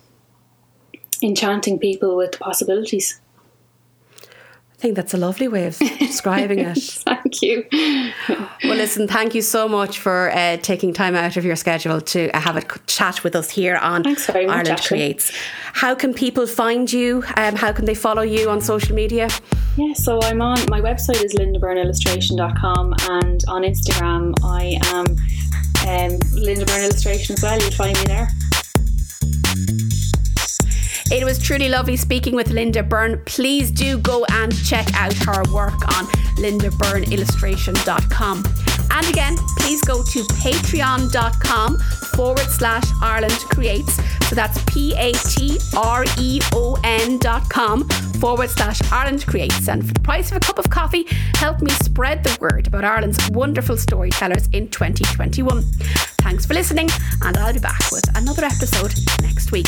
enchanting 1.23 1.79
people 1.79 2.17
with 2.17 2.39
possibilities. 2.39 3.20
Think 4.81 4.97
that's 4.97 5.13
a 5.13 5.19
lovely 5.19 5.47
way 5.47 5.67
of 5.67 5.79
describing 5.79 6.61
it. 6.61 6.79
thank 6.83 7.43
you. 7.43 7.67
well, 8.65 8.77
listen, 8.77 9.07
thank 9.07 9.35
you 9.35 9.43
so 9.43 9.69
much 9.69 9.99
for 9.99 10.31
uh, 10.31 10.57
taking 10.57 10.95
time 10.95 11.15
out 11.15 11.37
of 11.37 11.45
your 11.45 11.57
schedule 11.57 12.01
to 12.01 12.31
uh, 12.31 12.41
have 12.41 12.57
a 12.57 12.63
chat 12.87 13.23
with 13.23 13.37
us 13.37 13.51
here 13.51 13.77
on 13.77 14.07
Ireland 14.07 14.69
much, 14.69 14.89
Creates. 14.89 15.33
How 15.75 15.95
can 15.95 16.15
people 16.15 16.47
find 16.47 16.91
you? 16.91 17.23
Um, 17.37 17.57
how 17.57 17.73
can 17.73 17.85
they 17.85 17.95
follow 17.95 18.23
you 18.23 18.49
on 18.49 18.63
social 18.63 18.95
media? 18.95 19.29
Yeah, 19.77 19.93
so 19.93 20.19
I'm 20.23 20.41
on 20.41 20.59
my 20.71 20.81
website 20.81 21.23
is 21.23 21.35
lindabyrneillustration.com 21.35 22.95
and 23.11 23.45
on 23.49 23.63
Instagram 23.63 24.35
I 24.43 24.79
am 24.87 25.07
um, 25.89 26.19
Linda 26.33 26.65
Byrne 26.65 26.85
Illustration 26.85 27.35
as 27.35 27.43
well. 27.43 27.59
You'll 27.61 27.71
find 27.73 27.97
me 27.99 28.05
there. 28.05 28.29
It 31.11 31.25
was 31.25 31.41
truly 31.41 31.69
lovely 31.69 31.97
speaking 31.97 32.37
with 32.37 32.51
Linda 32.51 32.85
Byrne. 32.85 33.21
Please 33.27 33.71
do 33.71 33.99
go 33.99 34.25
and 34.31 34.55
check 34.65 34.87
out 34.95 35.13
her 35.15 35.43
work 35.53 35.75
on 35.99 36.07
lindabyrneillustration.com. 36.37 38.45
And 38.93 39.09
again, 39.09 39.37
please 39.59 39.81
go 39.83 40.03
to 40.03 40.21
patreon.com 40.43 41.79
forward 42.17 42.41
slash 42.41 42.85
Ireland 43.01 43.39
Creates. 43.51 43.95
So 44.29 44.35
that's 44.37 44.63
P 44.65 44.95
A 44.97 45.13
T 45.13 45.59
R 45.77 46.05
E 46.19 46.41
O 46.53 46.77
N 46.85 47.19
dot 47.19 47.49
com 47.49 47.89
forward 48.21 48.51
slash 48.51 48.81
Ireland 48.93 49.27
Creates. 49.27 49.69
And 49.69 49.87
for 49.87 49.95
the 49.95 50.01
price 50.01 50.31
of 50.31 50.37
a 50.37 50.41
cup 50.41 50.59
of 50.59 50.71
coffee, 50.71 51.07
help 51.35 51.61
me 51.61 51.71
spread 51.71 52.23
the 52.23 52.37
word 52.41 52.69
about 52.69 52.85
Ireland's 52.85 53.19
wonderful 53.31 53.77
storytellers 53.77 54.49
in 54.53 54.69
2021. 54.69 55.63
Thanks 56.23 56.47
for 56.47 56.55
listening, 56.55 56.89
and 57.23 57.37
I'll 57.37 57.53
be 57.53 57.59
back 57.59 57.91
with 57.91 58.05
another 58.17 58.45
episode 58.45 58.95
next 59.23 59.51
week. 59.51 59.67